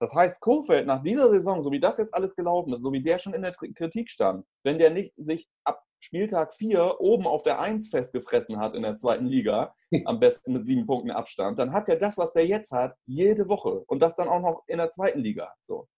[0.00, 3.02] Das heißt, Kofeld nach dieser Saison, so wie das jetzt alles gelaufen ist, so wie
[3.02, 7.42] der schon in der Kritik stand, wenn der nicht sich ab Spieltag 4 oben auf
[7.42, 11.72] der 1 festgefressen hat in der zweiten Liga, am besten mit sieben Punkten Abstand, dann
[11.72, 13.84] hat er das, was der jetzt hat, jede Woche.
[13.86, 15.52] Und das dann auch noch in der zweiten Liga.
[15.62, 15.88] So.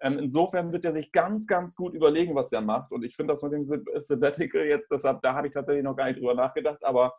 [0.00, 2.90] Ähm, insofern wird er sich ganz, ganz gut überlegen, was der macht.
[2.90, 6.06] Und ich finde das mit dem Sabbatical jetzt, deshalb, da habe ich tatsächlich noch gar
[6.06, 7.14] nicht drüber nachgedacht, aber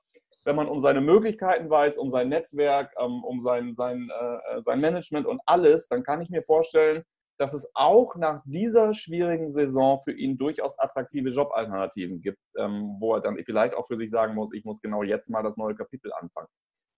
[0.46, 4.82] wenn man um seine Möglichkeiten weiß, um sein Netzwerk, ähm, um sein, sein, äh, sein
[4.82, 7.04] Management und alles, dann kann ich mir vorstellen,
[7.44, 13.16] dass es auch nach dieser schwierigen Saison für ihn durchaus attraktive Jobalternativen gibt, ähm, wo
[13.16, 15.76] er dann vielleicht auch für sich sagen muss, ich muss genau jetzt mal das neue
[15.76, 16.48] Kapitel anfangen.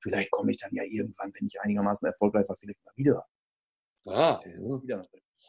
[0.03, 3.25] Vielleicht komme ich dann ja irgendwann, wenn ich einigermaßen erfolgreich war, vielleicht mal wieder.
[4.05, 4.39] Ah,
[4.86, 5.01] ja.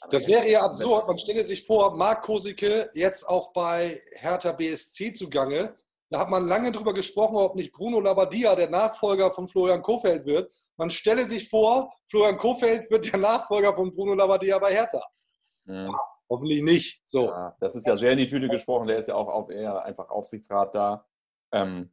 [0.09, 1.07] Das wäre ja absurd.
[1.07, 5.77] Man stelle sich vor, Marc Kosicke jetzt auch bei Hertha BSC zugange
[6.11, 10.25] da hat man lange drüber gesprochen, ob nicht Bruno Labbadia der Nachfolger von Florian Kofeld
[10.25, 10.53] wird.
[10.77, 15.03] Man stelle sich vor, Florian Kofeld wird der Nachfolger von Bruno Labbadia bei Hertha.
[15.65, 15.91] Ja,
[16.31, 17.03] hoffentlich nicht.
[17.07, 17.27] So.
[17.27, 18.87] Ja, das ist ja sehr in die Tüte gesprochen.
[18.87, 21.07] Der ist ja auch auf, eher einfach Aufsichtsrat da.
[21.53, 21.93] Ähm,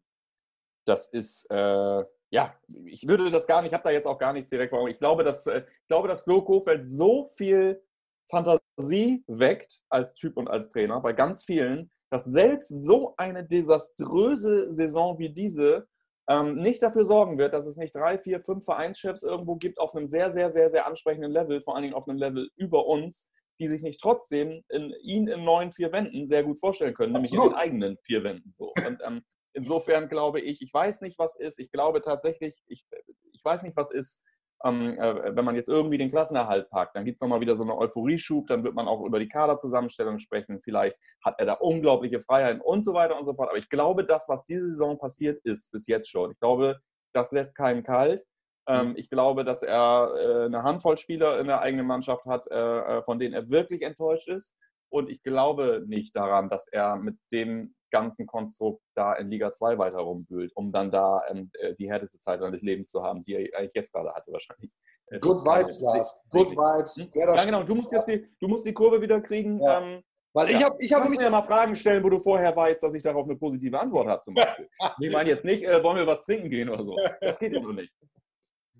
[0.86, 2.54] das ist, äh, ja,
[2.86, 5.00] ich würde das gar nicht, ich habe da jetzt auch gar nichts direkt vor Ich
[5.00, 7.84] glaube, dass, äh, ich glaube, dass Flo Kofeld so viel
[8.30, 14.72] Fantasie weckt als Typ und als Trainer bei ganz vielen, dass selbst so eine desaströse
[14.72, 15.88] Saison wie diese
[16.30, 19.96] ähm, nicht dafür sorgen wird, dass es nicht drei, vier, fünf Vereinschefs irgendwo gibt auf
[19.96, 23.32] einem sehr, sehr, sehr, sehr ansprechenden Level, vor allen Dingen auf einem Level über uns,
[23.60, 27.34] die sich nicht trotzdem in, ihn in neuen vier Wänden sehr gut vorstellen können, nämlich
[27.34, 28.54] in den eigenen vier Wänden.
[28.56, 28.72] So.
[28.86, 29.24] Und ähm,
[29.54, 31.58] insofern glaube ich, ich weiß nicht, was ist.
[31.58, 32.86] Ich glaube tatsächlich, ich,
[33.32, 34.22] ich weiß nicht, was ist
[34.64, 37.64] ähm, äh, wenn man jetzt irgendwie den Klassenerhalt packt, dann gibt es nochmal wieder so
[37.64, 40.62] eine Euphorieschub, dann wird man auch über die Kaderzusammenstellung sprechen.
[40.62, 43.50] Vielleicht hat er da unglaubliche Freiheiten und so weiter und so fort.
[43.50, 46.80] Aber ich glaube, das, was diese Saison passiert ist, bis jetzt schon, ich glaube,
[47.14, 48.24] das lässt keinen kalt.
[48.66, 48.94] Ähm, mhm.
[48.96, 53.04] ich glaube, dass er äh, eine Handvoll Spieler in der eigenen Mannschaft hat, äh, äh,
[53.04, 54.56] von denen er wirklich enttäuscht ist.
[54.90, 59.78] Und ich glaube nicht daran, dass er mit dem ganzen Konstrukt da in Liga 2
[59.78, 63.36] weiter rumwühlt, um dann da ähm, äh, die härteste Zeit seines Lebens zu haben, die
[63.36, 64.72] er eigentlich jetzt gerade hatte wahrscheinlich.
[65.22, 66.22] Good Vibes, Lars.
[66.32, 66.96] Good Vibes.
[66.96, 67.12] Hm?
[67.14, 67.64] Ja, genau.
[67.64, 69.62] Du musst jetzt die, du musst die Kurve wieder kriegen.
[69.62, 69.80] Ja.
[69.80, 70.04] Ähm,
[70.36, 71.22] weil ich habe ich hab nämlich.
[71.22, 74.22] ja mal Fragen stellen, wo du vorher weißt, dass ich darauf eine positive Antwort habe,
[74.24, 74.68] zum Beispiel.
[75.00, 76.96] ich meine jetzt nicht, äh, wollen wir was trinken gehen oder so.
[77.22, 77.94] Das geht ja nur nicht.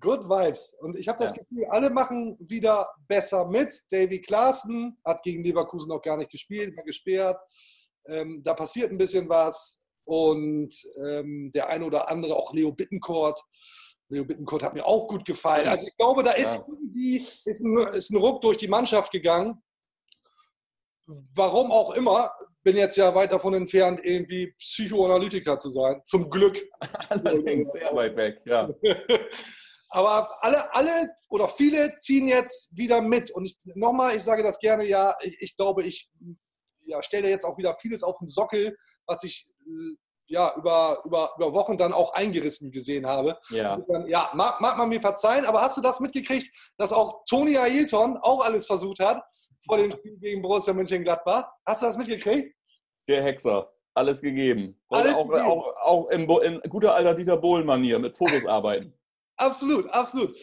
[0.00, 0.76] Good Vibes.
[0.80, 1.42] Und ich habe das ja.
[1.42, 3.72] Gefühl, alle machen wieder besser mit.
[3.90, 7.40] Davy Klaassen hat gegen Leverkusen auch gar nicht gespielt, war gesperrt.
[8.08, 9.84] Ähm, da passiert ein bisschen was.
[10.04, 10.74] Und
[11.06, 13.40] ähm, der eine oder andere, auch Leo Bittencourt.
[14.08, 15.66] Leo Bittencourt hat mir auch gut gefallen.
[15.66, 16.64] Also ich glaube, da ist ja.
[16.68, 19.62] irgendwie ist ein, ist ein Ruck durch die Mannschaft gegangen.
[21.34, 22.32] Warum auch immer.
[22.62, 26.00] bin jetzt ja weit davon entfernt, irgendwie Psychoanalytiker zu sein.
[26.04, 26.58] Zum Glück.
[27.08, 28.68] Allerdings sehr weit weg, ja.
[29.90, 33.30] Aber alle, alle oder viele ziehen jetzt wieder mit.
[33.30, 36.10] Und nochmal, ich sage das gerne, ja, ich, ich glaube, ich
[36.94, 38.76] ja, stelle jetzt auch wieder vieles auf den Sockel,
[39.06, 43.38] was ich äh, ja, über, über, über Wochen dann auch eingerissen gesehen habe.
[43.50, 47.24] Ja, Dann, ja mag, mag man mir verzeihen, aber hast du das mitgekriegt, dass auch
[47.28, 49.22] Toni Ailton auch alles versucht hat
[49.66, 51.50] vor dem Spiel gegen Borussia Mönchengladbach?
[51.66, 52.54] Hast du das mitgekriegt?
[53.08, 53.70] der Hexer.
[53.96, 54.80] Alles gegeben.
[54.88, 55.46] Alles auch, gegeben.
[55.46, 58.92] auch, auch in, in guter alter Dieter Bohlen-Manier mit Fotos arbeiten.
[59.36, 60.34] Absolut, absolut.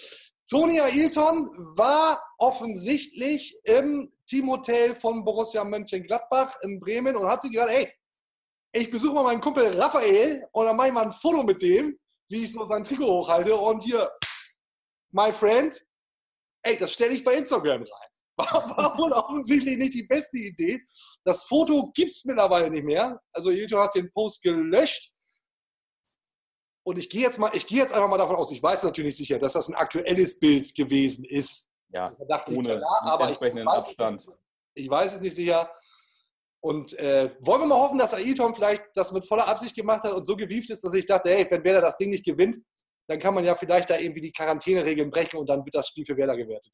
[0.51, 7.69] Toni Ailton war offensichtlich im Teamhotel von Borussia Mönchengladbach in Bremen und hat sich gedacht,
[7.69, 7.89] ey,
[8.73, 11.97] ich besuche mal meinen Kumpel Raphael und dann mache ich mal ein Foto mit dem,
[12.27, 14.11] wie ich so sein Trikot hochhalte und hier,
[15.11, 15.73] my friend,
[16.63, 18.09] ey, das stelle ich bei Instagram rein.
[18.35, 20.81] War, war wohl offensichtlich nicht die beste Idee.
[21.23, 23.21] Das Foto gibt es mittlerweile nicht mehr.
[23.31, 25.13] Also Ailton hat den Post gelöscht.
[26.83, 29.15] Und ich gehe jetzt mal, ich gehe jetzt einfach mal davon aus, ich weiß natürlich
[29.15, 31.67] sicher, dass das ein aktuelles Bild gewesen ist.
[31.93, 32.15] Ja,
[32.47, 34.27] ohne klar, aber ich entsprechenden weiß, es Abstand.
[34.27, 34.37] nicht-
[34.73, 35.69] ich weiß es nicht sicher.
[36.63, 40.13] Und äh, wollen wir mal hoffen, dass Ailton vielleicht das mit voller Absicht gemacht hat
[40.13, 42.63] und so gewieft ist, dass ich dachte, hey, wenn Werder das Ding nicht gewinnt,
[43.07, 46.05] dann kann man ja vielleicht da irgendwie die Quarantäneregeln brechen und dann wird das Spiel
[46.05, 46.71] für Werder gewertet.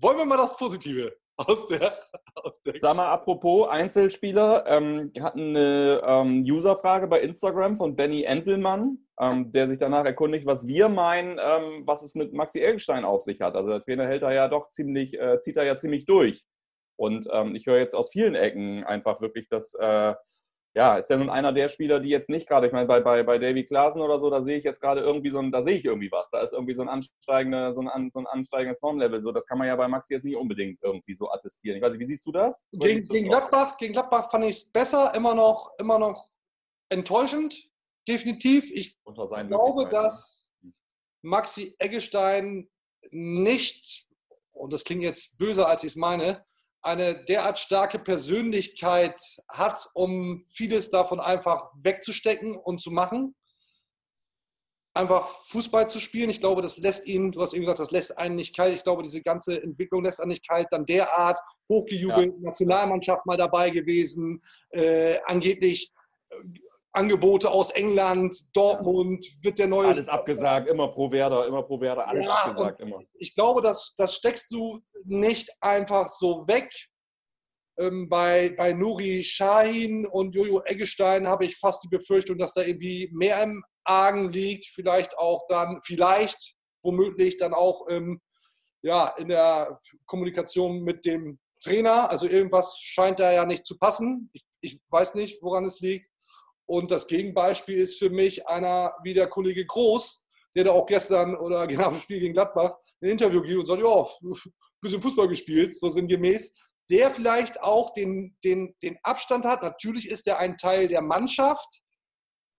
[0.00, 1.92] Wollen wir mal das Positive aus der,
[2.34, 7.94] aus der Sag mal, apropos Einzelspieler, ähm, wir hatten eine ähm, Userfrage bei Instagram von
[7.94, 12.60] Benny Entelmann, ähm, der sich danach erkundigt, was wir meinen, ähm, was es mit Maxi
[12.60, 13.54] Eggestein auf sich hat.
[13.54, 16.44] Also der Trainer hält da ja doch ziemlich, äh, zieht da ja ziemlich durch.
[16.96, 20.14] Und ähm, ich höre jetzt aus vielen Ecken einfach wirklich, dass, äh,
[20.74, 23.22] ja, ist ja nun einer der Spieler, die jetzt nicht gerade, ich meine, bei, bei,
[23.22, 25.76] bei Davy Klaasen oder so, da sehe ich jetzt gerade irgendwie so ein, da sehe
[25.76, 26.30] ich irgendwie was.
[26.30, 29.22] Da ist irgendwie so ein ansteigender, so ein, so ein ansteigendes Formlevel.
[29.22, 31.76] So, das kann man ja bei Maxi jetzt nicht unbedingt irgendwie so attestieren.
[31.76, 32.66] Ich weiß nicht, wie siehst du das?
[32.70, 33.28] Gegen, du gegen?
[33.28, 36.28] Gladbach, gegen Gladbach fand ich es besser, immer noch, immer noch
[36.90, 37.68] enttäuschend,
[38.06, 38.70] definitiv.
[38.72, 40.52] Ich glaube, dass
[41.22, 42.68] Maxi Eggestein
[43.10, 44.06] nicht,
[44.52, 46.44] und das klingt jetzt böser, als ich es meine,
[46.88, 53.34] eine derart starke Persönlichkeit hat, um vieles davon einfach wegzustecken und zu machen.
[54.94, 56.30] Einfach Fußball zu spielen.
[56.30, 58.74] Ich glaube, das lässt ihn, du hast eben gesagt, das lässt einen nicht kalt.
[58.74, 60.66] Ich glaube, diese ganze Entwicklung lässt einen nicht kalt.
[60.70, 61.38] Dann derart
[61.70, 65.92] hochgejubelt, Nationalmannschaft mal dabei gewesen, äh, angeblich
[66.30, 66.36] äh,
[66.92, 69.88] Angebote aus England, Dortmund, wird der neue.
[69.88, 73.02] Alles abgesagt, immer pro Werder, immer pro Werder, alles Ja, abgesagt, immer.
[73.14, 76.70] Ich glaube, das, das steckst du nicht einfach so weg.
[77.78, 82.62] Ähm, bei, bei Nuri Shahin und Jojo Eggestein habe ich fast die Befürchtung, dass da
[82.62, 84.66] irgendwie mehr im Argen liegt.
[84.66, 88.20] Vielleicht auch dann, vielleicht, womöglich dann auch ähm,
[88.82, 92.10] ja, in der Kommunikation mit dem Trainer.
[92.10, 94.30] Also irgendwas scheint da ja nicht zu passen.
[94.32, 96.08] Ich, ich weiß nicht, woran es liegt.
[96.68, 100.22] Und das Gegenbeispiel ist für mich einer wie der Kollege Groß,
[100.54, 103.82] der da auch gestern oder genau im Spiel gegen Gladbach ein Interview gibt und sagt,
[103.82, 104.52] ja, ein
[104.82, 106.54] bisschen Fußball gespielt, so sinngemäß.
[106.90, 109.62] Der vielleicht auch den, den, den Abstand hat.
[109.62, 111.82] Natürlich ist er ein Teil der Mannschaft,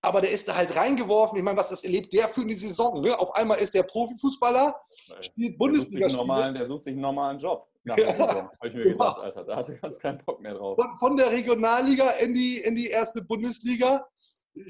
[0.01, 1.37] aber der ist da halt reingeworfen.
[1.37, 3.01] Ich meine, was das erlebt der für eine Saison?
[3.01, 3.17] Ne?
[3.17, 4.79] Auf einmal ist der Profifußballer,
[5.19, 6.07] spielt Der sucht, sich einen Bundesliga.
[6.07, 7.67] normalen, der sucht sich einen normalen Job.
[7.89, 8.97] Nach Ja, der Saison, Habe ich mir genau.
[8.97, 9.43] gesagt, Alter.
[9.43, 10.77] Da hatte ganz keinen Bock mehr drauf.
[10.79, 14.05] von, von der Regionalliga in die, in die erste Bundesliga,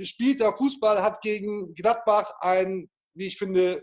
[0.03, 3.81] spielt da Fußball, hat gegen Gladbach ein, wie ich finde,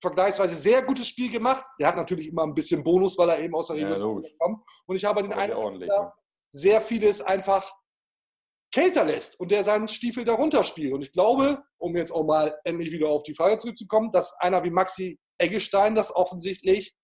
[0.00, 1.64] vergleichsweise sehr gutes Spiel gemacht.
[1.80, 4.62] Der hat natürlich immer ein bisschen Bonus, weil er eben aus der Ja, Regionalliga kommt.
[4.86, 6.12] Und ich habe den Eindruck, dass er ne?
[6.52, 7.70] sehr vieles einfach
[8.72, 10.92] kälter lässt und der seinen Stiefel darunter spielt.
[10.92, 14.62] Und ich glaube, um jetzt auch mal endlich wieder auf die Frage zurückzukommen, dass einer
[14.64, 16.94] wie Maxi Eggestein das offensichtlich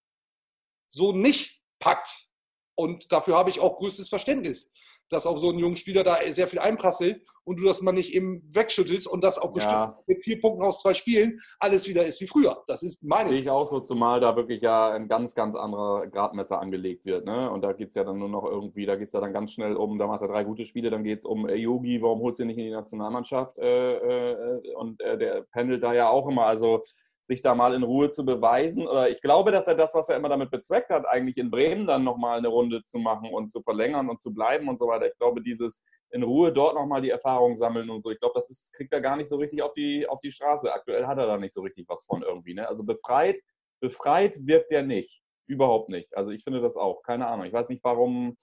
[0.90, 2.26] so nicht packt.
[2.74, 4.72] Und dafür habe ich auch größtes Verständnis,
[5.10, 8.14] dass auf so einen jungen Spieler da sehr viel einprasselt und du das mal nicht
[8.14, 9.98] eben wegschüttelst und das auch bestimmt Ja.
[10.06, 12.62] mit vier Punkten aus zwei Spielen alles wieder ist wie früher.
[12.68, 16.06] Das ist meine Sehe ich auch so, zumal da wirklich ja ein ganz, ganz anderer
[16.06, 17.26] Gradmesser angelegt wird.
[17.26, 17.50] Ne?
[17.50, 19.52] Und da geht es ja dann nur noch irgendwie, da geht es ja dann ganz
[19.52, 22.20] schnell um, da macht er drei gute Spiele, dann geht es um äh, Yogi, warum
[22.20, 23.58] holst du ihn nicht in die Nationalmannschaft?
[23.58, 26.46] Äh, äh, und der pendelt da ja auch immer.
[26.46, 26.84] Also
[27.30, 28.88] sich da mal in Ruhe zu beweisen.
[28.88, 31.86] Oder ich glaube, dass er das, was er immer damit bezweckt hat, eigentlich in Bremen
[31.86, 35.06] dann nochmal eine Runde zu machen und zu verlängern und zu bleiben und so weiter.
[35.06, 38.50] Ich glaube, dieses in Ruhe dort nochmal die Erfahrung sammeln und so, ich glaube, das
[38.50, 40.72] ist, kriegt er gar nicht so richtig auf die, auf die Straße.
[40.72, 42.52] Aktuell hat er da nicht so richtig was von irgendwie.
[42.52, 42.66] Ne?
[42.68, 43.38] Also befreit,
[43.80, 45.22] befreit wirkt er nicht.
[45.46, 46.12] Überhaupt nicht.
[46.16, 47.00] Also ich finde das auch.
[47.04, 47.46] Keine Ahnung.
[47.46, 48.36] Ich weiß nicht, warum.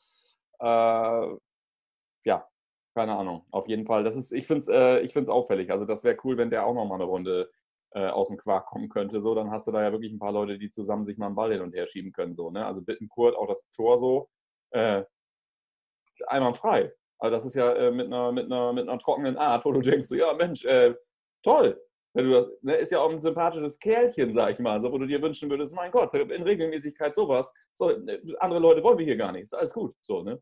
[0.59, 1.35] Äh,
[2.25, 2.47] ja,
[2.95, 3.45] keine Ahnung.
[3.51, 4.05] Auf jeden Fall.
[4.05, 5.71] Das ist, ich finde es äh, auffällig.
[5.71, 7.51] Also das wäre cool, wenn der auch nochmal eine Runde
[7.91, 9.21] äh, aus dem Quark kommen könnte.
[9.21, 11.35] So, dann hast du da ja wirklich ein paar Leute, die zusammen sich mal einen
[11.35, 12.35] Ball hin und her schieben können.
[12.35, 12.65] So, ne?
[12.65, 14.29] Also Bittenkurt, auch das Tor so.
[14.71, 15.03] Äh,
[16.27, 16.93] einmal frei.
[17.19, 19.81] Also das ist ja äh, mit, einer, mit, einer, mit einer trockenen Art, wo du
[19.81, 20.93] denkst, so, ja Mensch, äh,
[21.43, 21.81] toll.
[22.13, 22.25] Das,
[22.61, 25.49] ne, ist ja auch ein sympathisches Kerlchen, sag ich mal, so, wo du dir wünschen
[25.49, 27.51] würdest, mein Gott, in Regelmäßigkeit sowas.
[27.75, 29.43] So, äh, andere Leute wollen wir hier gar nicht.
[29.43, 29.95] Ist alles gut.
[30.01, 30.41] So, ne?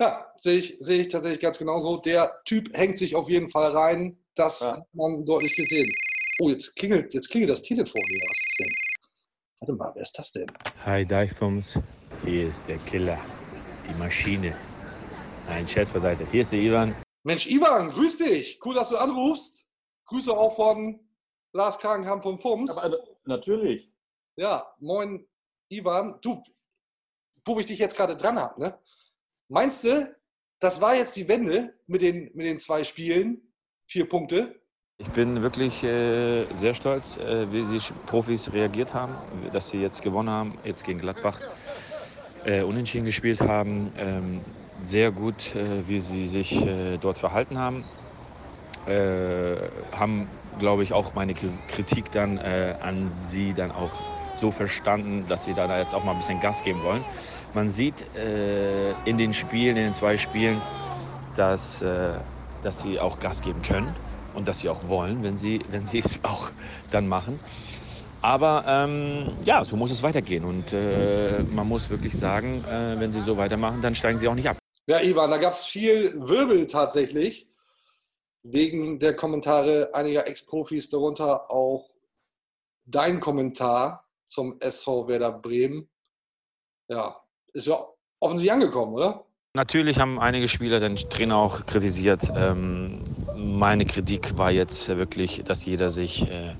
[0.00, 1.98] Ja, sehe ich, sehe ich tatsächlich ganz genauso.
[1.98, 4.18] Der Typ hängt sich auf jeden Fall rein.
[4.34, 4.76] Das Ja.
[4.76, 5.90] hat man deutlich gesehen.
[6.42, 8.18] Oh, jetzt klingelt, jetzt klingelt das Telefon hier.
[8.26, 8.74] Was ist denn?
[9.60, 10.46] Warte mal, wer ist das denn?
[10.86, 11.74] Hi Deichbums,
[12.24, 13.22] hier ist der Killer,
[13.86, 14.56] die Maschine.
[15.48, 16.26] Ein Scherz beiseite.
[16.30, 16.96] Hier ist der Ivan.
[17.24, 18.58] Mensch, Ivan, grüß dich.
[18.64, 19.66] Cool, dass du anrufst.
[20.06, 20.98] Grüße auch von
[21.52, 22.78] Lars Kragenkamp vom FUMS.
[22.78, 23.92] Aber äh, natürlich.
[24.36, 25.28] Ja, moin,
[25.68, 26.20] Ivan.
[26.22, 26.42] Du,
[27.44, 28.78] wo ich dich jetzt gerade dran habe, ne?
[29.48, 30.16] Meinst du,
[30.58, 33.52] das war jetzt die Wende mit den, mit den zwei Spielen?
[33.84, 34.59] Vier Punkte?
[35.00, 40.02] Ich bin wirklich äh, sehr stolz, äh, wie die Profis reagiert haben, dass sie jetzt
[40.02, 41.42] gewonnen haben, jetzt gegen Gladbach
[42.42, 43.92] äh, unentschieden gespielt haben.
[43.96, 44.44] Ähm,
[44.82, 47.86] sehr gut, äh, wie sie sich äh, dort verhalten haben.
[48.86, 54.02] Äh, haben, glaube ich, auch meine Kri- Kritik dann an sie dann auch
[54.34, 57.06] so verstanden, dass sie da jetzt auch mal ein bisschen Gas geben wollen.
[57.52, 60.64] Man sieht in den Spielen, in den zwei Spielen,
[61.34, 63.98] dass, dass sie auch Gas geben können
[64.34, 66.50] und dass sie auch wollen, wenn sie, wenn sie es auch
[66.90, 67.40] dann machen.
[68.22, 70.44] Aber ähm, ja, so muss es weitergehen.
[70.44, 74.34] Und äh, man muss wirklich sagen, äh, wenn sie so weitermachen, dann steigen sie auch
[74.34, 74.58] nicht ab.
[74.86, 77.48] Ja, Ivan, da gab es viel Wirbel tatsächlich.
[78.42, 81.86] Wegen der Kommentare einiger Ex-Profis, darunter auch
[82.86, 85.88] dein Kommentar zum SV Werder Bremen.
[86.88, 87.16] Ja,
[87.52, 87.78] ist ja
[88.18, 89.26] offensichtlich angekommen, oder?
[89.54, 92.22] Natürlich haben einige Spieler den Trainer auch kritisiert.
[92.34, 93.09] Ähm,
[93.60, 96.54] meine Kritik war jetzt wirklich, dass jeder sich äh,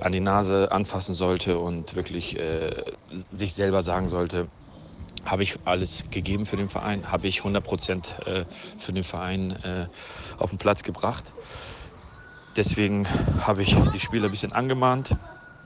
[0.00, 4.48] an die Nase anfassen sollte und wirklich äh, sich selber sagen sollte,
[5.22, 8.46] habe ich alles gegeben für den Verein, habe ich 100 Prozent äh,
[8.78, 9.88] für den Verein äh,
[10.38, 11.34] auf den Platz gebracht.
[12.56, 13.06] Deswegen
[13.46, 15.16] habe ich die Spieler ein bisschen angemahnt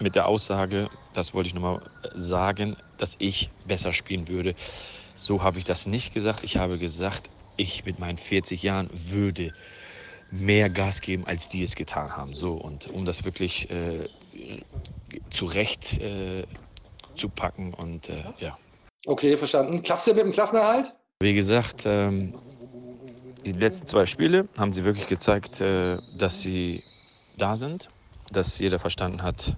[0.01, 1.83] mit der Aussage, das wollte ich nochmal
[2.17, 4.57] sagen, dass ich besser spielen würde.
[5.15, 6.43] So habe ich das nicht gesagt.
[6.43, 9.53] Ich habe gesagt, ich mit meinen 40 Jahren würde
[10.41, 12.35] mehr Gas geben, als die es getan haben.
[12.35, 14.09] So, und um das wirklich äh,
[15.31, 16.45] zurecht äh,
[17.17, 18.59] zu packen und äh, ja.
[19.07, 19.83] Okay, verstanden.
[19.83, 20.95] Klappst du mit dem Klassenerhalt?
[21.21, 22.35] Wie gesagt, ähm,
[23.45, 26.83] die letzten zwei Spiele haben sie wirklich gezeigt, äh, dass sie
[27.37, 27.91] da sind,
[28.31, 29.57] dass jeder verstanden hat,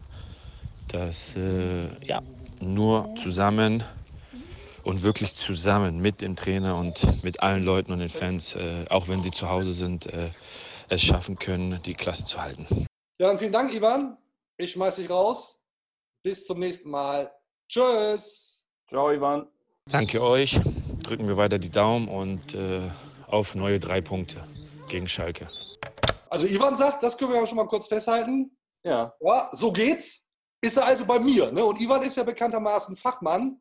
[0.88, 2.20] dass äh, ja,
[2.60, 3.84] nur zusammen
[4.87, 9.09] und wirklich zusammen mit dem Trainer und mit allen Leuten und den Fans, äh, auch
[9.09, 10.31] wenn sie zu Hause sind, äh,
[10.88, 12.87] es schaffen können, die Klasse zu halten.
[13.18, 14.16] Ja, dann vielen Dank, Ivan.
[14.57, 15.61] Ich schmeiß dich raus.
[16.22, 17.33] Bis zum nächsten Mal.
[17.68, 18.64] Tschüss.
[18.88, 19.49] Ciao, Ivan.
[19.90, 20.61] Danke euch,
[21.03, 22.88] drücken wir weiter die Daumen und äh,
[23.27, 24.46] auf neue drei Punkte
[24.88, 25.51] gegen Schalke.
[26.31, 28.57] Also Ivan sagt, das können wir ja schon mal kurz festhalten.
[28.85, 29.12] Ja.
[29.18, 30.29] Ja, so geht's.
[30.61, 31.51] Ist er also bei mir.
[31.51, 31.64] Ne?
[31.64, 33.61] Und Ivan ist ja bekanntermaßen Fachmann.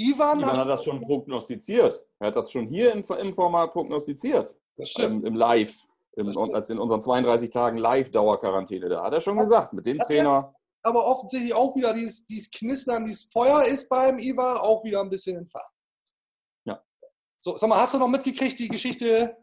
[0.00, 2.02] Ivan, Ivan hat, hat das schon prognostiziert.
[2.18, 4.56] Er hat das schon hier im, im Format prognostiziert.
[4.76, 5.20] das stimmt.
[5.22, 5.86] Ähm, Im Live.
[6.16, 8.88] Im, als in unseren 32 Tagen Live-Dauerquarantäne.
[8.88, 10.54] Da hat er schon gesagt, mit dem Hat er- Trainer.
[10.82, 15.10] Aber offensichtlich auch wieder dieses, dieses Knistern, dieses Feuer ist beim Ivan auch wieder ein
[15.10, 15.72] bisschen entfacht.
[16.64, 16.82] Ja.
[17.38, 19.36] So, sag mal, hast du noch mitgekriegt, die Geschichte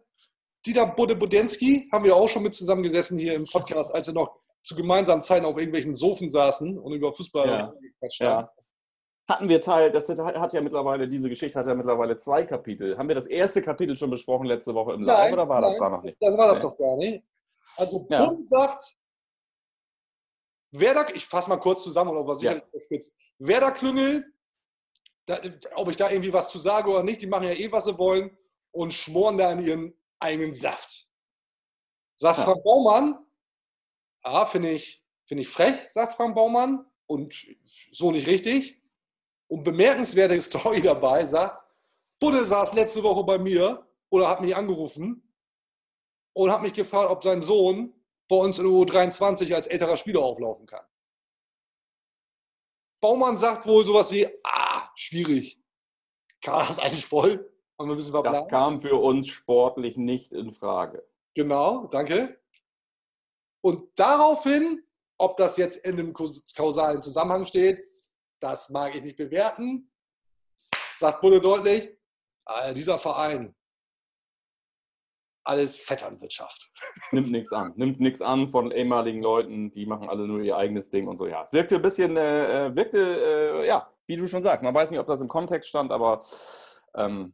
[0.66, 1.90] Dieter Bode-Budensky?
[1.92, 5.46] Haben wir auch schon mit zusammengesessen hier im Podcast, als wir noch zu gemeinsamen Zeiten
[5.46, 7.74] auf irgendwelchen Sofen saßen und über Fußball Ja.
[7.82, 8.48] gequatscht haben.
[8.48, 8.52] Ja.
[9.28, 12.98] Hatten wir Teil, das hat ja mittlerweile, diese Geschichte hat ja mittlerweile zwei Kapitel.
[12.98, 15.80] Haben wir das erste Kapitel schon besprochen letzte Woche im Live oder war das nein,
[15.82, 16.16] da noch nicht?
[16.22, 16.64] Das war das Nee.
[16.64, 17.26] doch gar nicht.
[17.76, 18.26] Also Ja.
[18.26, 18.96] Bund sagt,
[20.72, 22.52] Werder, ich fasse mal kurz zusammen auch was Ja.
[22.54, 23.18] sicherlich überspitzt.
[23.40, 24.34] Werder Klüngel,
[25.26, 25.42] da,
[25.76, 27.98] ob ich da irgendwie was zu sage oder nicht, die machen ja eh, was sie
[27.98, 28.38] wollen
[28.72, 31.06] und schmoren da in ihren eigenen Saft.
[32.16, 32.46] Sagt Ja.
[32.46, 33.26] Frank Baumann,
[34.24, 37.34] ja, finde ich, finde ich frech, sagt Frank Baumann, und
[37.92, 38.82] so nicht richtig.
[39.50, 41.64] Und bemerkenswerte Story dabei, sagt,
[42.20, 45.24] Budde saß letzte Woche bei mir oder hat mich angerufen
[46.34, 47.94] und hat mich gefragt, ob sein Sohn
[48.28, 50.86] bei uns in U23 als älterer Spieler auflaufen kann.
[53.02, 55.62] Baumann sagt wohl sowas wie, ah, schwierig.
[56.42, 57.54] Kader ist eigentlich voll.
[57.80, 61.08] Haben wir ein bisschen Das kam für uns sportlich nicht in Frage.
[61.36, 62.42] Genau, danke.
[63.64, 64.84] Und daraufhin,
[65.20, 67.87] ob das jetzt in einem kaus- kausalen Zusammenhang steht,
[68.40, 69.92] das mag ich nicht bewerten.
[70.96, 71.98] Sagt Bulle deutlich,
[72.48, 73.56] äh, dieser Verein,
[75.44, 76.72] alles Vetternwirtschaft.
[77.12, 77.74] Nimmt nichts an.
[77.78, 81.28] Nimmt nichts an von ehemaligen Leuten, die machen alle nur ihr eigenes Ding und so.
[81.28, 84.74] Ja, es wirkte ein bisschen, äh, äh, wirkte, äh, ja, wie du schon sagst, man
[84.74, 86.22] weiß nicht, ob das im Kontext stand, aber
[86.96, 87.34] ähm,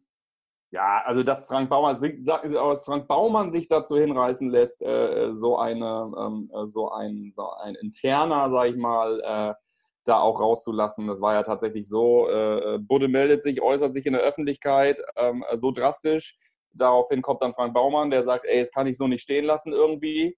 [0.71, 6.11] Ja, also dass Frank Baumann, dass Frank Baumann sich dazu hinreißen lässt, äh, so eine,
[6.17, 9.62] ähm, äh, so ein, so ein interner, sag ich mal, äh,
[10.05, 11.07] da auch rauszulassen.
[11.07, 12.29] Das war ja tatsächlich so.
[12.29, 16.37] Äh, Budde meldet sich, äußert sich in der Öffentlichkeit ähm, so drastisch.
[16.71, 19.71] Daraufhin kommt dann Frank Baumann, der sagt, ey, das kann ich so nicht stehen lassen
[19.71, 20.37] irgendwie.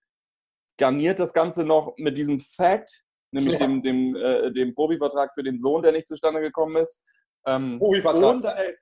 [0.78, 3.66] Garniert das Ganze noch mit diesem Fact, nämlich ja.
[3.66, 7.02] dem, dem, äh, dem Profivertrag für den Sohn, der nicht zustande gekommen ist.
[7.46, 8.36] Ähm, Profivertrag.
[8.36, 8.76] Und, äh,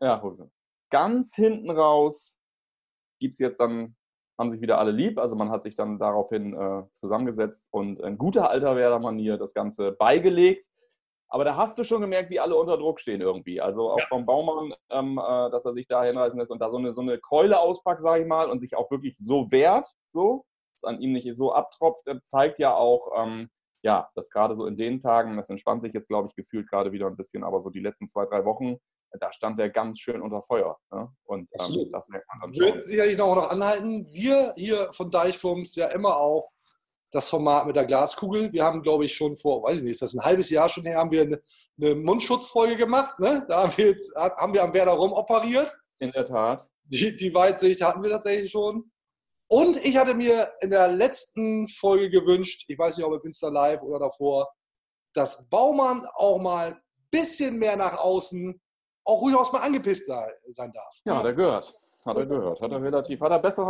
[0.00, 0.22] ja,
[0.90, 2.38] ganz hinten raus
[3.18, 3.96] gibt es jetzt dann,
[4.42, 5.18] haben sich wieder alle lieb.
[5.18, 9.92] Also man hat sich dann daraufhin äh, zusammengesetzt und in guter alter Werder-Manier das Ganze
[9.92, 10.66] beigelegt.
[11.28, 13.60] Aber da hast du schon gemerkt, wie alle unter Druck stehen irgendwie.
[13.60, 14.06] Also auch ja.
[14.06, 17.00] vom Baumann, ähm, äh, dass er sich da hinreißen lässt und da so eine, so
[17.00, 21.00] eine Keule auspackt, sage ich mal, und sich auch wirklich so wehrt, so, dass an
[21.00, 23.48] ihm nicht so abtropft, zeigt ja auch, ähm,
[23.82, 26.92] ja, dass gerade so in den Tagen, das entspannt sich jetzt, glaube ich, gefühlt gerade
[26.92, 28.76] wieder ein bisschen, aber so die letzten zwei, drei Wochen,
[29.20, 30.78] da stand er ganz schön unter Feuer.
[30.90, 31.08] Ne?
[31.24, 34.06] Und ähm, das wird sicherlich noch, noch anhalten.
[34.10, 36.50] Wir hier von Deichfums ja immer auch
[37.10, 38.52] das Format mit der Glaskugel.
[38.52, 40.84] Wir haben, glaube ich, schon vor, weiß ich nicht, ist das ein halbes Jahr schon
[40.84, 41.42] her, haben wir eine,
[41.80, 43.18] eine Mundschutzfolge gemacht.
[43.20, 43.44] Ne?
[43.48, 45.72] Da haben wir, jetzt, haben wir am Werder rum operiert.
[45.98, 46.66] In der Tat.
[46.84, 48.90] Die, die Weitsicht hatten wir tatsächlich schon.
[49.46, 53.48] Und ich hatte mir in der letzten Folge gewünscht, ich weiß nicht, ob auf Insta
[53.48, 54.50] Live oder davor,
[55.12, 58.58] dass Baumann auch mal ein bisschen mehr nach außen
[59.04, 61.00] auch ruhig auch mal angepisst sein darf.
[61.04, 61.74] Ja, hat er gehört.
[62.04, 62.60] Hat er gehört.
[62.60, 63.64] Hat er relativ, hat er besser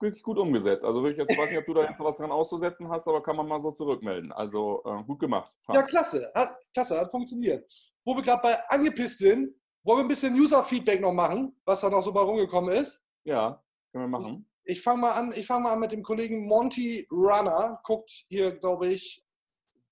[0.00, 0.84] wirklich gut umgesetzt.
[0.84, 3.36] Also ich jetzt weiß nicht, ob du da jetzt was dran auszusetzen hast, aber kann
[3.36, 4.32] man mal so zurückmelden.
[4.32, 5.54] Also äh, gut gemacht.
[5.72, 6.30] Ja, klasse.
[6.34, 7.70] Hat, klasse, hat funktioniert.
[8.02, 9.54] Wo wir gerade bei angepisst sind,
[9.84, 13.04] wollen wir ein bisschen User-Feedback noch machen, was da noch so bei rumgekommen ist?
[13.24, 13.62] Ja,
[13.92, 14.48] können wir machen.
[14.64, 17.78] Ich, ich fange mal an, mal an mit dem Kollegen Monty Runner.
[17.84, 19.22] Guckt hier, glaube ich,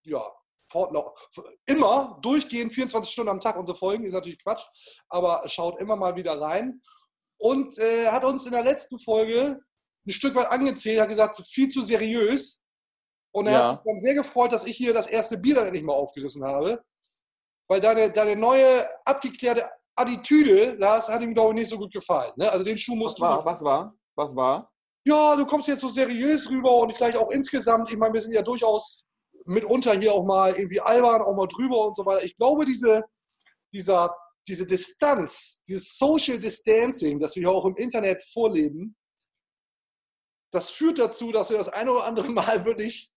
[0.02, 0.24] ja,
[1.66, 4.64] immer durchgehend 24 Stunden am Tag unsere Folgen, ist natürlich Quatsch,
[5.08, 6.82] aber schaut immer mal wieder rein
[7.38, 9.60] und äh, hat uns in der letzten Folge
[10.06, 12.60] ein Stück weit angezählt, hat gesagt, viel zu seriös.
[13.32, 13.58] Und er ja.
[13.58, 16.44] hat sich dann sehr gefreut, dass ich hier das erste Bier dann endlich mal aufgerissen
[16.44, 16.82] habe.
[17.68, 22.32] Weil deine, deine neue, abgeklärte Attitüde, das hat ihm, glaube ich, nicht so gut gefallen.
[22.36, 22.50] Ne?
[22.50, 23.36] Also den Schuh musst was du.
[23.36, 23.94] War, was war?
[24.14, 24.70] Was war?
[25.06, 28.32] Ja, du kommst jetzt so seriös rüber und vielleicht auch insgesamt, ich meine, wir sind
[28.32, 29.04] ja durchaus
[29.44, 32.24] mitunter hier auch mal irgendwie albern, auch mal drüber und so weiter.
[32.24, 33.02] Ich glaube, diese,
[33.72, 34.14] dieser,
[34.48, 38.96] diese Distanz, dieses Social Distancing, das wir hier auch im Internet vorleben,
[40.52, 43.10] das führt dazu, dass wir das eine oder andere Mal wirklich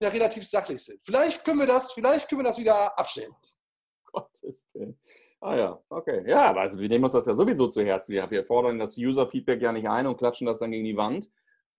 [0.00, 1.00] ja, relativ sachlich sind.
[1.04, 3.34] Vielleicht können wir das, vielleicht können wir das wieder abstellen.
[4.12, 4.98] Gottes Willen.
[5.40, 6.24] Ah ja, okay.
[6.26, 8.12] Ja, also wir nehmen uns das ja sowieso zu Herzen.
[8.12, 11.28] Wir, wir fordern das User-Feedback ja nicht ein und klatschen das dann gegen die Wand.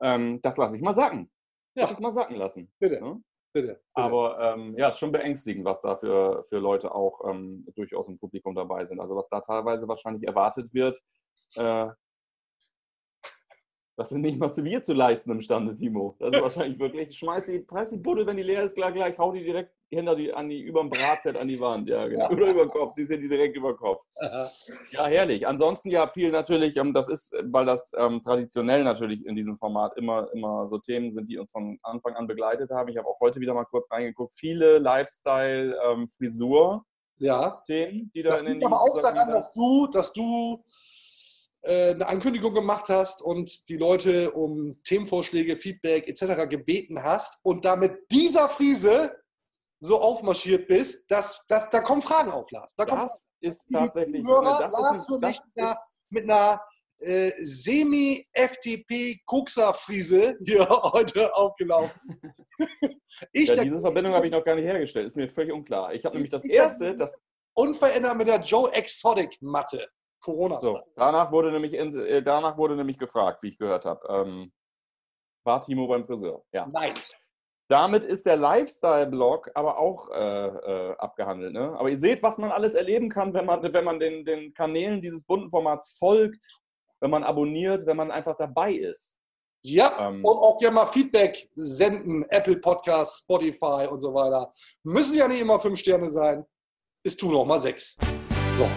[0.01, 1.31] Ähm, das lasse ich mal sacken.
[1.75, 1.87] Ja.
[1.87, 2.71] Das mal sacken lassen.
[2.77, 2.95] Bitte.
[2.95, 3.17] Ja?
[3.55, 3.79] Bitte.
[3.93, 8.17] Aber ähm, ja, ist schon beängstigend, was da für, für Leute auch ähm, durchaus im
[8.17, 8.99] Publikum dabei sind.
[8.99, 11.01] Also was da teilweise wahrscheinlich erwartet wird,
[11.55, 11.87] äh,
[13.97, 16.15] das sind nicht mal zu mir zu leisten imstande, Timo.
[16.19, 19.17] Das ist wahrscheinlich wirklich, schmeiß die, schmeiß die Buddel, wenn die leer ist, gleich, gleich
[19.17, 21.87] hau die direkt hinter die, an die, über dem Bratset an die Wand.
[21.87, 22.29] Ja, genau.
[22.29, 24.03] Oder über den Kopf, sie sind die direkt über den Kopf.
[24.91, 25.47] Ja, herrlich.
[25.47, 29.97] Ansonsten ja viel natürlich, ähm, das ist, weil das ähm, traditionell natürlich in diesem Format
[29.97, 32.89] immer, immer so Themen sind, die uns von Anfang an begleitet haben.
[32.89, 34.33] Ich habe auch heute wieder mal kurz reingeguckt.
[34.33, 36.83] Viele Lifestyle, ähm, Frisur.
[37.17, 37.61] Ja.
[37.65, 40.61] Themen, die da das in den liegt aber auch daran, dass du, dass du
[41.65, 46.49] eine Ankündigung gemacht hast und die Leute um Themenvorschläge, Feedback etc.
[46.49, 49.15] gebeten hast und damit dieser Friese
[49.79, 52.73] so aufmarschiert bist, dass, dass da kommen Fragen auf, Lars.
[52.75, 54.25] Da das ist tatsächlich.
[54.25, 55.39] Hörer, das Lars ist, das
[55.73, 56.59] ist, mit einer
[56.99, 61.99] äh, Semi-FDP-Kuxer-Friese hier heute aufgelaufen.
[63.31, 65.07] ich ja, diese Verbindung habe ich noch gar nicht hergestellt.
[65.07, 65.93] Ist mir völlig unklar.
[65.93, 67.17] Ich habe nämlich das erste, das
[67.53, 69.87] unverändert mit der Joe Exotic Matte.
[70.25, 70.59] Corona.
[70.59, 74.01] So, danach wurde nämlich äh, danach wurde nämlich gefragt, wie ich gehört habe.
[74.09, 74.51] Ähm,
[75.45, 76.43] war Timo beim Friseur?
[76.51, 76.65] Ja.
[76.65, 76.93] Nein.
[77.67, 81.53] Damit ist der Lifestyle-Blog aber auch äh, äh, abgehandelt.
[81.53, 81.75] Ne?
[81.77, 85.01] Aber ihr seht, was man alles erleben kann, wenn man, wenn man den, den Kanälen
[85.01, 86.43] dieses bunten Formats folgt,
[86.99, 89.19] wenn man abonniert, wenn man einfach dabei ist.
[89.63, 94.53] Ja, ähm, und auch gerne mal Feedback senden, Apple Podcasts, Spotify und so weiter.
[94.83, 96.45] Müssen ja nicht immer fünf Sterne sein.
[97.03, 97.95] Ist tun auch mal sechs.
[98.57, 98.67] So.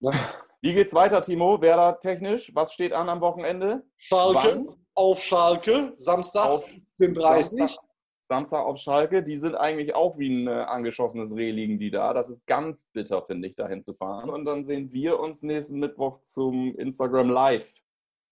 [0.00, 0.12] Ne?
[0.62, 1.60] Wie geht's weiter, Timo?
[1.60, 2.54] Werder technisch?
[2.54, 3.82] Was steht an am Wochenende?
[3.96, 4.76] Schalke Wann?
[4.94, 6.64] auf Schalke, Samstag auf
[7.00, 7.58] 30.
[7.58, 7.84] Samstag,
[8.20, 9.24] Samstag auf Schalke.
[9.24, 12.14] Die sind eigentlich auch wie ein äh, angeschossenes Reh liegen die da.
[12.14, 14.30] Das ist ganz bitter, finde ich, dahin zu fahren.
[14.30, 17.74] Und dann sehen wir uns nächsten Mittwoch zum Instagram Live.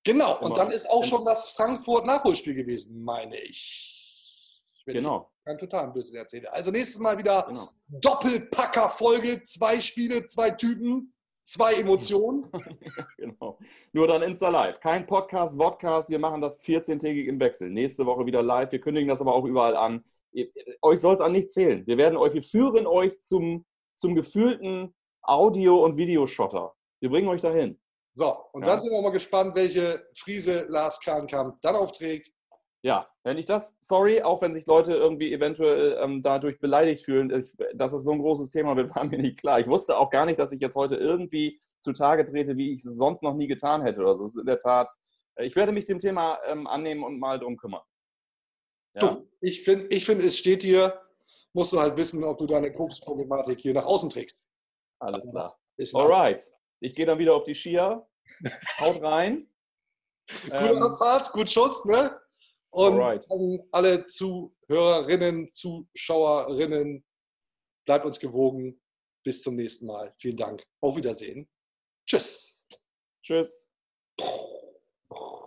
[0.04, 4.62] Genau, und dann ist auch schon das Frankfurt-Nachholspiel gewesen, meine ich.
[4.86, 5.32] Wenn genau.
[5.40, 6.52] Ich keinen totalen Blödsinn erzähle.
[6.52, 7.68] Also nächstes Mal wieder genau.
[7.88, 11.12] Doppelpacker-Folge, zwei Spiele, zwei Typen
[11.50, 12.46] zwei Emotionen.
[13.16, 13.58] genau.
[13.92, 14.80] Nur dann Insta Live.
[14.80, 16.08] Kein Podcast, Vodcast.
[16.08, 17.70] Wir machen das 14-tägig im Wechsel.
[17.70, 18.70] Nächste Woche wieder live.
[18.72, 20.04] Wir kündigen das aber auch überall an.
[20.82, 21.86] Euch soll es an nichts fehlen.
[21.86, 26.74] Wir werden euch, wir führen euch zum, zum gefühlten Audio- und Videoschotter.
[27.00, 27.80] Wir bringen euch dahin.
[28.14, 28.72] So, und ja.
[28.72, 32.30] dann sind wir mal gespannt, welche Friese Lars Kahnkamp dann aufträgt.
[32.82, 37.30] Ja, wenn ich das, sorry, auch wenn sich Leute irgendwie eventuell ähm, dadurch beleidigt fühlen,
[37.30, 39.60] ich, dass es so ein großes Thema wird, war mir nicht klar.
[39.60, 42.96] Ich wusste auch gar nicht, dass ich jetzt heute irgendwie zutage trete, wie ich es
[42.96, 44.24] sonst noch nie getan hätte oder so.
[44.24, 44.90] Das ist in der Tat,
[45.36, 47.82] äh, ich werde mich dem Thema ähm, annehmen und mal drum kümmern.
[48.96, 49.08] Ja.
[49.08, 51.00] Du, ich finde, ich find, es steht hier,
[51.52, 54.46] musst du halt wissen, ob du deine Koks-Problematik hier nach außen trägst.
[55.00, 55.54] Alles klar.
[55.94, 56.52] Alright.
[56.80, 58.06] Ich gehe dann wieder auf die Skier.
[58.80, 59.48] Haut rein.
[60.44, 62.16] Gute ähm, Abfahrt, gut Schuss, ne?
[62.70, 67.04] Und an alle Zuhörerinnen, Zuschauerinnen,
[67.84, 68.80] bleibt uns gewogen.
[69.24, 70.14] Bis zum nächsten Mal.
[70.18, 70.64] Vielen Dank.
[70.80, 71.48] Auf Wiedersehen.
[72.06, 72.64] Tschüss.
[73.22, 73.68] Tschüss.